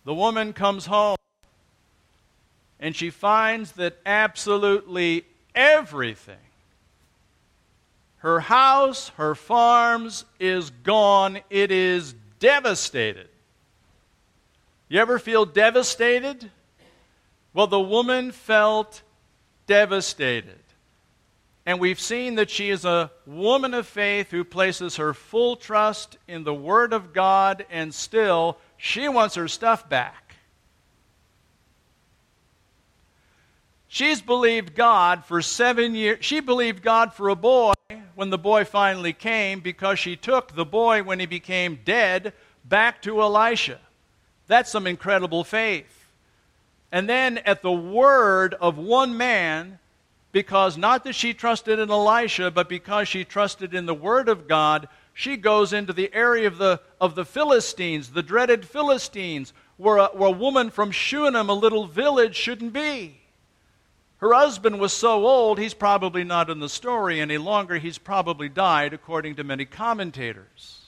The 0.04 0.14
woman 0.14 0.52
comes 0.52 0.86
home 0.86 1.16
and 2.80 2.96
she 2.96 3.10
finds 3.10 3.72
that 3.72 3.98
absolutely 4.04 5.24
everything 5.54 6.36
her 8.20 8.40
house, 8.40 9.08
her 9.16 9.34
farms 9.34 10.26
is 10.38 10.68
gone. 10.68 11.40
It 11.48 11.70
is 11.70 12.14
devastated. 12.38 13.28
You 14.88 15.00
ever 15.00 15.18
feel 15.18 15.46
devastated? 15.46 16.50
Well, 17.54 17.66
the 17.66 17.80
woman 17.80 18.30
felt 18.30 19.00
devastated. 19.66 20.58
And 21.64 21.80
we've 21.80 22.00
seen 22.00 22.34
that 22.34 22.50
she 22.50 22.68
is 22.68 22.84
a 22.84 23.10
woman 23.24 23.72
of 23.72 23.86
faith 23.86 24.30
who 24.30 24.44
places 24.44 24.96
her 24.96 25.14
full 25.14 25.56
trust 25.56 26.18
in 26.28 26.44
the 26.44 26.54
Word 26.54 26.92
of 26.92 27.14
God, 27.14 27.64
and 27.70 27.94
still, 27.94 28.58
she 28.76 29.08
wants 29.08 29.34
her 29.36 29.48
stuff 29.48 29.88
back. 29.88 30.29
She's 33.92 34.20
believed 34.20 34.76
God 34.76 35.24
for 35.24 35.42
seven 35.42 35.96
years. 35.96 36.18
She 36.20 36.38
believed 36.38 36.80
God 36.80 37.12
for 37.12 37.28
a 37.28 37.34
boy 37.34 37.72
when 38.14 38.30
the 38.30 38.38
boy 38.38 38.64
finally 38.64 39.12
came 39.12 39.58
because 39.58 39.98
she 39.98 40.14
took 40.14 40.54
the 40.54 40.64
boy, 40.64 41.02
when 41.02 41.18
he 41.18 41.26
became 41.26 41.80
dead, 41.84 42.32
back 42.64 43.02
to 43.02 43.20
Elisha. 43.20 43.80
That's 44.46 44.70
some 44.70 44.86
incredible 44.86 45.42
faith. 45.42 46.06
And 46.92 47.08
then 47.08 47.38
at 47.38 47.62
the 47.62 47.72
word 47.72 48.54
of 48.54 48.78
one 48.78 49.16
man, 49.16 49.80
because 50.30 50.76
not 50.76 51.02
that 51.02 51.16
she 51.16 51.34
trusted 51.34 51.80
in 51.80 51.90
Elisha, 51.90 52.52
but 52.52 52.68
because 52.68 53.08
she 53.08 53.24
trusted 53.24 53.74
in 53.74 53.86
the 53.86 53.92
word 53.94 54.28
of 54.28 54.46
God, 54.46 54.88
she 55.14 55.36
goes 55.36 55.72
into 55.72 55.92
the 55.92 56.14
area 56.14 56.46
of 56.46 56.58
the, 56.58 56.80
of 57.00 57.16
the 57.16 57.24
Philistines, 57.24 58.10
the 58.10 58.22
dreaded 58.22 58.64
Philistines, 58.64 59.52
where 59.78 59.96
a, 59.96 60.06
where 60.12 60.28
a 60.28 60.32
woman 60.32 60.70
from 60.70 60.92
Shunem, 60.92 61.50
a 61.50 61.54
little 61.54 61.88
village, 61.88 62.36
shouldn't 62.36 62.72
be. 62.72 63.19
Her 64.20 64.34
husband 64.34 64.78
was 64.78 64.92
so 64.92 65.26
old, 65.26 65.58
he's 65.58 65.72
probably 65.72 66.24
not 66.24 66.50
in 66.50 66.60
the 66.60 66.68
story 66.68 67.20
any 67.20 67.38
longer. 67.38 67.78
He's 67.78 67.96
probably 67.96 68.50
died, 68.50 68.92
according 68.92 69.36
to 69.36 69.44
many 69.44 69.64
commentators. 69.64 70.80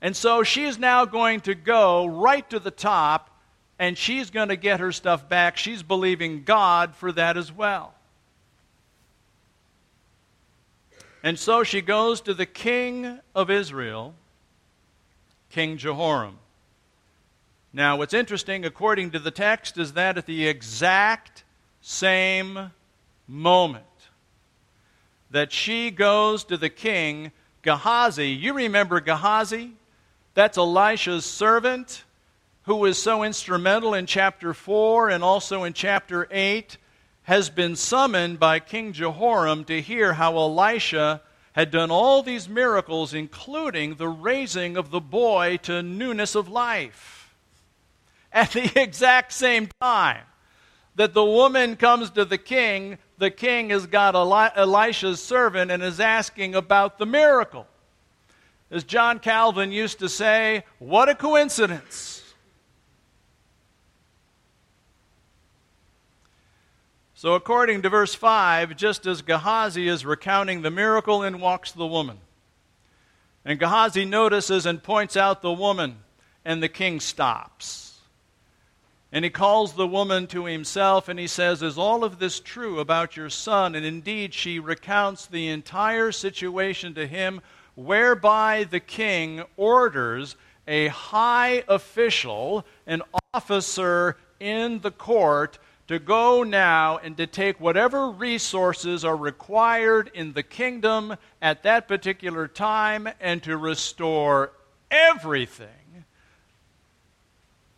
And 0.00 0.16
so 0.16 0.42
she's 0.42 0.78
now 0.78 1.04
going 1.04 1.42
to 1.42 1.54
go 1.54 2.06
right 2.06 2.48
to 2.50 2.58
the 2.58 2.70
top 2.70 3.30
and 3.78 3.96
she's 3.96 4.30
going 4.30 4.48
to 4.48 4.56
get 4.56 4.80
her 4.80 4.90
stuff 4.90 5.28
back. 5.28 5.56
She's 5.56 5.82
believing 5.82 6.44
God 6.44 6.96
for 6.96 7.12
that 7.12 7.36
as 7.36 7.52
well. 7.52 7.94
And 11.22 11.38
so 11.38 11.62
she 11.62 11.82
goes 11.82 12.20
to 12.22 12.34
the 12.34 12.46
king 12.46 13.20
of 13.34 13.50
Israel, 13.50 14.14
King 15.50 15.76
Jehoram. 15.76 16.38
Now, 17.72 17.96
what's 17.96 18.12
interesting, 18.12 18.64
according 18.66 19.12
to 19.12 19.18
the 19.18 19.30
text, 19.30 19.78
is 19.78 19.94
that 19.94 20.18
at 20.18 20.26
the 20.26 20.46
exact 20.46 21.44
same 21.80 22.70
moment 23.26 23.84
that 25.30 25.52
she 25.52 25.90
goes 25.90 26.44
to 26.44 26.58
the 26.58 26.68
king, 26.68 27.32
Gehazi, 27.62 28.28
you 28.28 28.52
remember 28.52 29.00
Gehazi? 29.00 29.72
That's 30.34 30.58
Elisha's 30.58 31.24
servant 31.24 32.04
who 32.64 32.76
was 32.76 33.02
so 33.02 33.22
instrumental 33.22 33.94
in 33.94 34.06
chapter 34.06 34.54
4 34.54 35.08
and 35.10 35.24
also 35.24 35.64
in 35.64 35.72
chapter 35.72 36.28
8, 36.30 36.76
has 37.24 37.50
been 37.50 37.74
summoned 37.74 38.38
by 38.38 38.60
King 38.60 38.92
Jehoram 38.92 39.64
to 39.64 39.80
hear 39.80 40.12
how 40.12 40.36
Elisha 40.36 41.22
had 41.52 41.70
done 41.70 41.90
all 41.90 42.22
these 42.22 42.48
miracles, 42.48 43.14
including 43.14 43.94
the 43.94 44.08
raising 44.08 44.76
of 44.76 44.90
the 44.90 45.00
boy 45.00 45.58
to 45.62 45.82
newness 45.82 46.34
of 46.34 46.48
life. 46.48 47.11
At 48.32 48.52
the 48.52 48.70
exact 48.80 49.32
same 49.32 49.68
time, 49.80 50.22
that 50.96 51.14
the 51.14 51.24
woman 51.24 51.76
comes 51.76 52.10
to 52.10 52.24
the 52.24 52.38
king, 52.38 52.98
the 53.18 53.30
king 53.30 53.70
has 53.70 53.86
got 53.86 54.14
Eli- 54.14 54.50
Elisha's 54.54 55.22
servant 55.22 55.70
and 55.70 55.82
is 55.82 56.00
asking 56.00 56.54
about 56.54 56.98
the 56.98 57.06
miracle. 57.06 57.66
As 58.70 58.84
John 58.84 59.18
Calvin 59.18 59.70
used 59.70 59.98
to 59.98 60.08
say, 60.08 60.64
what 60.78 61.08
a 61.08 61.14
coincidence. 61.14 62.22
So, 67.14 67.34
according 67.34 67.82
to 67.82 67.88
verse 67.88 68.16
5, 68.16 68.74
just 68.76 69.06
as 69.06 69.22
Gehazi 69.22 69.86
is 69.86 70.04
recounting 70.04 70.62
the 70.62 70.72
miracle, 70.72 71.22
in 71.22 71.38
walks 71.38 71.70
the 71.70 71.86
woman. 71.86 72.18
And 73.44 73.60
Gehazi 73.60 74.04
notices 74.04 74.66
and 74.66 74.82
points 74.82 75.16
out 75.16 75.40
the 75.40 75.52
woman, 75.52 75.98
and 76.44 76.60
the 76.60 76.68
king 76.68 76.98
stops. 76.98 77.91
And 79.14 79.26
he 79.26 79.30
calls 79.30 79.74
the 79.74 79.86
woman 79.86 80.26
to 80.28 80.46
himself 80.46 81.06
and 81.06 81.18
he 81.18 81.26
says, 81.26 81.62
Is 81.62 81.76
all 81.76 82.02
of 82.02 82.18
this 82.18 82.40
true 82.40 82.80
about 82.80 83.14
your 83.14 83.28
son? 83.28 83.74
And 83.74 83.84
indeed, 83.84 84.32
she 84.32 84.58
recounts 84.58 85.26
the 85.26 85.48
entire 85.48 86.12
situation 86.12 86.94
to 86.94 87.06
him, 87.06 87.42
whereby 87.74 88.64
the 88.64 88.80
king 88.80 89.42
orders 89.58 90.36
a 90.66 90.88
high 90.88 91.62
official, 91.68 92.64
an 92.86 93.02
officer 93.34 94.16
in 94.40 94.80
the 94.80 94.90
court, 94.90 95.58
to 95.88 95.98
go 95.98 96.42
now 96.42 96.96
and 96.96 97.14
to 97.18 97.26
take 97.26 97.60
whatever 97.60 98.08
resources 98.08 99.04
are 99.04 99.16
required 99.16 100.10
in 100.14 100.32
the 100.32 100.42
kingdom 100.42 101.16
at 101.42 101.64
that 101.64 101.86
particular 101.86 102.48
time 102.48 103.06
and 103.20 103.42
to 103.42 103.58
restore 103.58 104.52
everything 104.90 105.81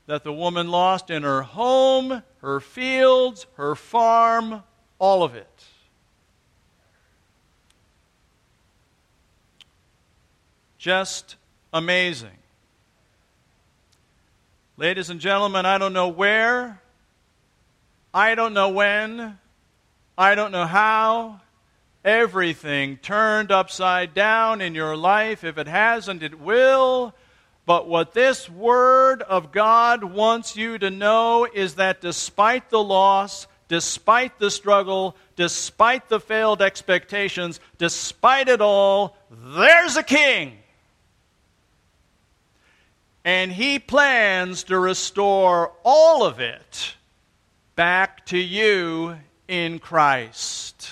that 0.07 0.25
the 0.25 0.33
woman 0.33 0.69
lost 0.69 1.11
in 1.11 1.23
her 1.23 1.43
home, 1.43 2.23
her 2.39 2.61
fields, 2.61 3.47
her 3.55 3.75
farm, 3.75 4.63
all 4.99 5.23
of 5.23 5.35
it. 5.35 5.65
Just 10.79 11.37
amazing. 11.73 12.29
Ladies 14.77 15.09
and 15.09 15.21
gentlemen, 15.21 15.65
I 15.65 15.79
don't 15.79 15.93
know 15.93 16.09
where 16.09 16.81
I 18.15 18.37
don't 18.37 18.55
know 18.55 18.69
when, 18.69 19.41
I 20.17 20.37
don't 20.37 20.53
know 20.53 20.67
how. 20.67 21.41
Everything 22.05 22.99
turned 22.99 23.51
upside 23.51 24.15
down 24.15 24.61
in 24.61 24.75
your 24.75 24.97
life. 24.97 25.43
If 25.43 25.59
it 25.59 25.67
hasn't, 25.67 26.23
it 26.23 26.39
will. 26.39 27.13
But 27.67 27.89
what 27.89 28.13
this 28.13 28.49
Word 28.49 29.23
of 29.23 29.51
God 29.51 30.05
wants 30.05 30.57
you 30.57 30.79
to 30.79 30.91
know 30.91 31.47
is 31.53 31.77
that 31.77 32.01
despite 32.01 32.69
the 32.69 32.83
loss, 32.83 33.47
despite 33.69 34.39
the 34.39 34.51
struggle, 34.51 35.17
despite 35.37 36.09
the 36.09 36.21
failed 36.21 36.61
expectations, 36.61 37.61
despite 37.79 38.49
it 38.49 38.61
all, 38.61 39.17
there's 39.31 39.97
a 39.97 40.03
king. 40.03 40.59
And 43.25 43.51
he 43.51 43.79
plans 43.79 44.65
to 44.65 44.79
restore 44.79 45.73
all 45.83 46.27
of 46.27 46.41
it 46.41 46.95
back 47.75 48.27
to 48.27 48.39
you 48.39 49.17
in 49.49 49.79
Christ. 49.79 50.91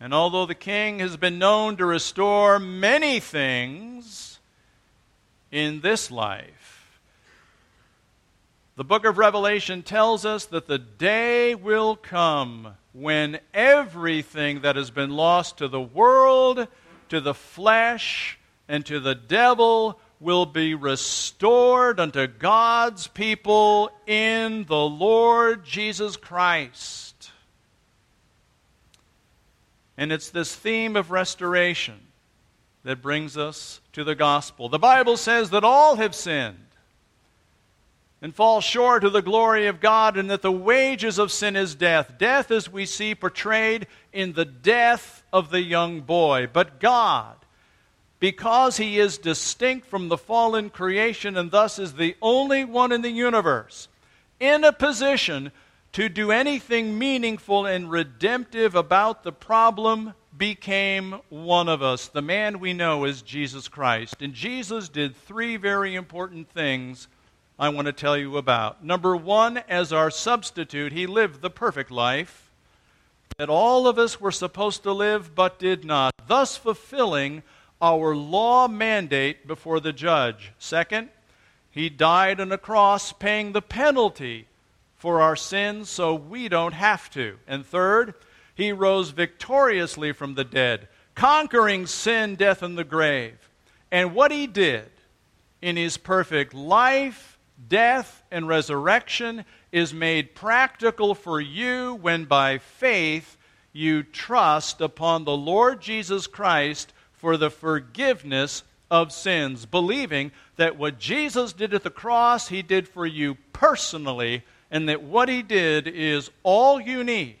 And 0.00 0.14
although 0.14 0.46
the 0.46 0.54
king 0.54 1.00
has 1.00 1.18
been 1.18 1.38
known 1.38 1.76
to 1.76 1.84
restore 1.84 2.58
many 2.58 3.20
things 3.20 4.38
in 5.52 5.82
this 5.82 6.10
life, 6.10 6.98
the 8.76 8.84
book 8.84 9.04
of 9.04 9.18
Revelation 9.18 9.82
tells 9.82 10.24
us 10.24 10.46
that 10.46 10.66
the 10.66 10.78
day 10.78 11.54
will 11.54 11.96
come 11.96 12.76
when 12.94 13.40
everything 13.52 14.62
that 14.62 14.76
has 14.76 14.90
been 14.90 15.10
lost 15.10 15.58
to 15.58 15.68
the 15.68 15.80
world, 15.80 16.66
to 17.10 17.20
the 17.20 17.34
flesh, 17.34 18.38
and 18.68 18.86
to 18.86 18.98
the 18.98 19.14
devil 19.14 20.00
will 20.18 20.46
be 20.46 20.74
restored 20.74 22.00
unto 22.00 22.26
God's 22.26 23.06
people 23.06 23.90
in 24.06 24.64
the 24.64 24.76
Lord 24.76 25.62
Jesus 25.64 26.16
Christ. 26.16 27.09
And 30.00 30.12
it's 30.12 30.30
this 30.30 30.56
theme 30.56 30.96
of 30.96 31.10
restoration 31.10 32.00
that 32.84 33.02
brings 33.02 33.36
us 33.36 33.82
to 33.92 34.02
the 34.02 34.14
gospel. 34.14 34.70
The 34.70 34.78
Bible 34.78 35.18
says 35.18 35.50
that 35.50 35.62
all 35.62 35.96
have 35.96 36.14
sinned 36.14 36.56
and 38.22 38.34
fall 38.34 38.62
short 38.62 39.04
of 39.04 39.12
the 39.12 39.20
glory 39.20 39.66
of 39.66 39.78
God, 39.78 40.16
and 40.16 40.30
that 40.30 40.40
the 40.40 40.50
wages 40.50 41.18
of 41.18 41.30
sin 41.30 41.54
is 41.54 41.74
death. 41.74 42.14
Death, 42.16 42.50
as 42.50 42.72
we 42.72 42.86
see 42.86 43.14
portrayed 43.14 43.86
in 44.10 44.32
the 44.32 44.46
death 44.46 45.22
of 45.34 45.50
the 45.50 45.60
young 45.60 46.00
boy. 46.00 46.48
But 46.50 46.80
God, 46.80 47.36
because 48.20 48.78
he 48.78 48.98
is 48.98 49.18
distinct 49.18 49.86
from 49.86 50.08
the 50.08 50.16
fallen 50.16 50.70
creation 50.70 51.36
and 51.36 51.50
thus 51.50 51.78
is 51.78 51.92
the 51.92 52.16
only 52.22 52.64
one 52.64 52.90
in 52.90 53.02
the 53.02 53.10
universe 53.10 53.88
in 54.38 54.64
a 54.64 54.72
position 54.72 55.52
to 55.92 56.08
do 56.08 56.30
anything 56.30 56.98
meaningful 56.98 57.66
and 57.66 57.90
redemptive 57.90 58.74
about 58.74 59.22
the 59.24 59.32
problem 59.32 60.14
became 60.36 61.20
one 61.28 61.68
of 61.68 61.82
us. 61.82 62.06
The 62.06 62.22
man 62.22 62.60
we 62.60 62.72
know 62.72 63.04
is 63.04 63.22
Jesus 63.22 63.68
Christ. 63.68 64.22
And 64.22 64.32
Jesus 64.32 64.88
did 64.88 65.16
three 65.16 65.56
very 65.56 65.94
important 65.94 66.48
things 66.48 67.08
I 67.58 67.68
want 67.70 67.86
to 67.86 67.92
tell 67.92 68.16
you 68.16 68.36
about. 68.36 68.84
Number 68.84 69.16
one, 69.16 69.58
as 69.68 69.92
our 69.92 70.10
substitute, 70.10 70.92
he 70.92 71.06
lived 71.06 71.42
the 71.42 71.50
perfect 71.50 71.90
life 71.90 72.50
that 73.36 73.50
all 73.50 73.86
of 73.86 73.98
us 73.98 74.20
were 74.20 74.30
supposed 74.30 74.82
to 74.84 74.92
live 74.92 75.34
but 75.34 75.58
did 75.58 75.84
not, 75.84 76.12
thus 76.26 76.56
fulfilling 76.56 77.42
our 77.82 78.14
law 78.14 78.68
mandate 78.68 79.46
before 79.46 79.80
the 79.80 79.92
judge. 79.92 80.52
Second, 80.58 81.08
he 81.70 81.88
died 81.88 82.40
on 82.40 82.52
a 82.52 82.58
cross 82.58 83.12
paying 83.12 83.52
the 83.52 83.62
penalty 83.62 84.46
for 85.00 85.22
our 85.22 85.34
sins 85.34 85.88
so 85.88 86.14
we 86.14 86.48
don't 86.48 86.74
have 86.74 87.10
to. 87.10 87.38
And 87.48 87.64
third, 87.64 88.14
he 88.54 88.70
rose 88.70 89.10
victoriously 89.10 90.12
from 90.12 90.34
the 90.34 90.44
dead, 90.44 90.88
conquering 91.14 91.86
sin, 91.86 92.36
death, 92.36 92.62
and 92.62 92.76
the 92.76 92.84
grave. 92.84 93.50
And 93.90 94.14
what 94.14 94.30
he 94.30 94.46
did 94.46 94.90
in 95.62 95.76
his 95.76 95.96
perfect 95.96 96.52
life, 96.52 97.38
death, 97.68 98.22
and 98.30 98.46
resurrection 98.46 99.46
is 99.72 99.94
made 99.94 100.34
practical 100.34 101.14
for 101.14 101.40
you 101.40 101.94
when 101.94 102.26
by 102.26 102.58
faith 102.58 103.38
you 103.72 104.02
trust 104.02 104.82
upon 104.82 105.24
the 105.24 105.36
Lord 105.36 105.80
Jesus 105.80 106.26
Christ 106.26 106.92
for 107.12 107.38
the 107.38 107.50
forgiveness 107.50 108.64
of 108.90 109.12
sins, 109.12 109.64
believing 109.64 110.32
that 110.56 110.76
what 110.76 110.98
Jesus 110.98 111.54
did 111.54 111.72
at 111.72 111.84
the 111.84 111.90
cross, 111.90 112.48
he 112.48 112.60
did 112.60 112.86
for 112.86 113.06
you 113.06 113.36
personally, 113.52 114.44
and 114.70 114.88
that 114.88 115.02
what 115.02 115.28
he 115.28 115.42
did 115.42 115.86
is 115.86 116.30
all 116.42 116.80
you 116.80 117.02
need 117.02 117.36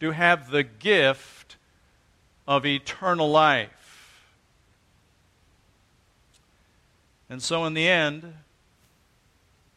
to 0.00 0.12
have 0.12 0.50
the 0.50 0.62
gift 0.62 1.56
of 2.46 2.66
eternal 2.66 3.30
life. 3.30 3.70
And 7.28 7.42
so, 7.42 7.64
in 7.64 7.74
the 7.74 7.88
end, 7.88 8.34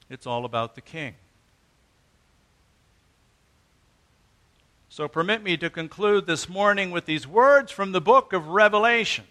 it's 0.09 0.27
all 0.27 0.45
about 0.45 0.75
the 0.75 0.81
King. 0.81 1.15
So 4.89 5.07
permit 5.07 5.43
me 5.43 5.57
to 5.57 5.69
conclude 5.69 6.25
this 6.25 6.49
morning 6.49 6.89
with 6.89 7.05
these 7.05 7.27
words 7.27 7.71
from 7.71 7.91
the 7.91 8.01
book 8.01 8.33
of 8.33 8.47
Revelation 8.47 9.25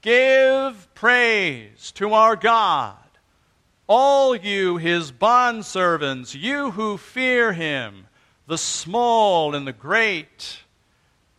Give 0.00 0.88
praise 0.94 1.92
to 1.92 2.14
our 2.14 2.34
God, 2.34 2.96
all 3.86 4.34
you 4.34 4.76
his 4.76 5.12
bondservants, 5.12 6.34
you 6.34 6.70
who 6.72 6.96
fear 6.96 7.52
him, 7.52 8.06
the 8.46 8.58
small 8.58 9.54
and 9.54 9.66
the 9.66 9.72
great. 9.72 10.60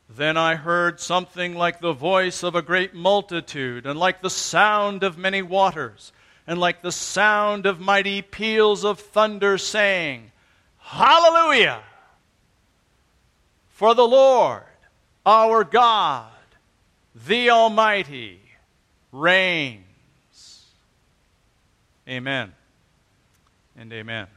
Then 0.09 0.37
I 0.37 0.55
heard 0.55 0.99
something 0.99 1.55
like 1.55 1.81
the 1.81 1.93
voice 1.93 2.43
of 2.43 2.55
a 2.55 2.61
great 2.61 2.93
multitude, 2.93 3.85
and 3.85 3.99
like 3.99 4.21
the 4.21 4.29
sound 4.29 5.03
of 5.03 5.17
many 5.17 5.41
waters, 5.41 6.13
and 6.45 6.59
like 6.59 6.81
the 6.81 6.91
sound 6.91 7.65
of 7.65 7.79
mighty 7.79 8.21
peals 8.21 8.85
of 8.85 8.99
thunder, 8.99 9.57
saying, 9.57 10.31
Hallelujah! 10.77 11.81
For 13.69 13.95
the 13.95 14.07
Lord, 14.07 14.63
our 15.25 15.63
God, 15.63 16.31
the 17.27 17.49
Almighty, 17.49 18.39
reigns. 19.11 19.84
Amen 22.07 22.53
and 23.75 23.91
amen. 23.91 24.27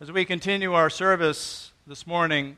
As 0.00 0.12
we 0.12 0.24
continue 0.24 0.74
our 0.74 0.90
service 0.90 1.72
this 1.88 2.06
morning, 2.06 2.56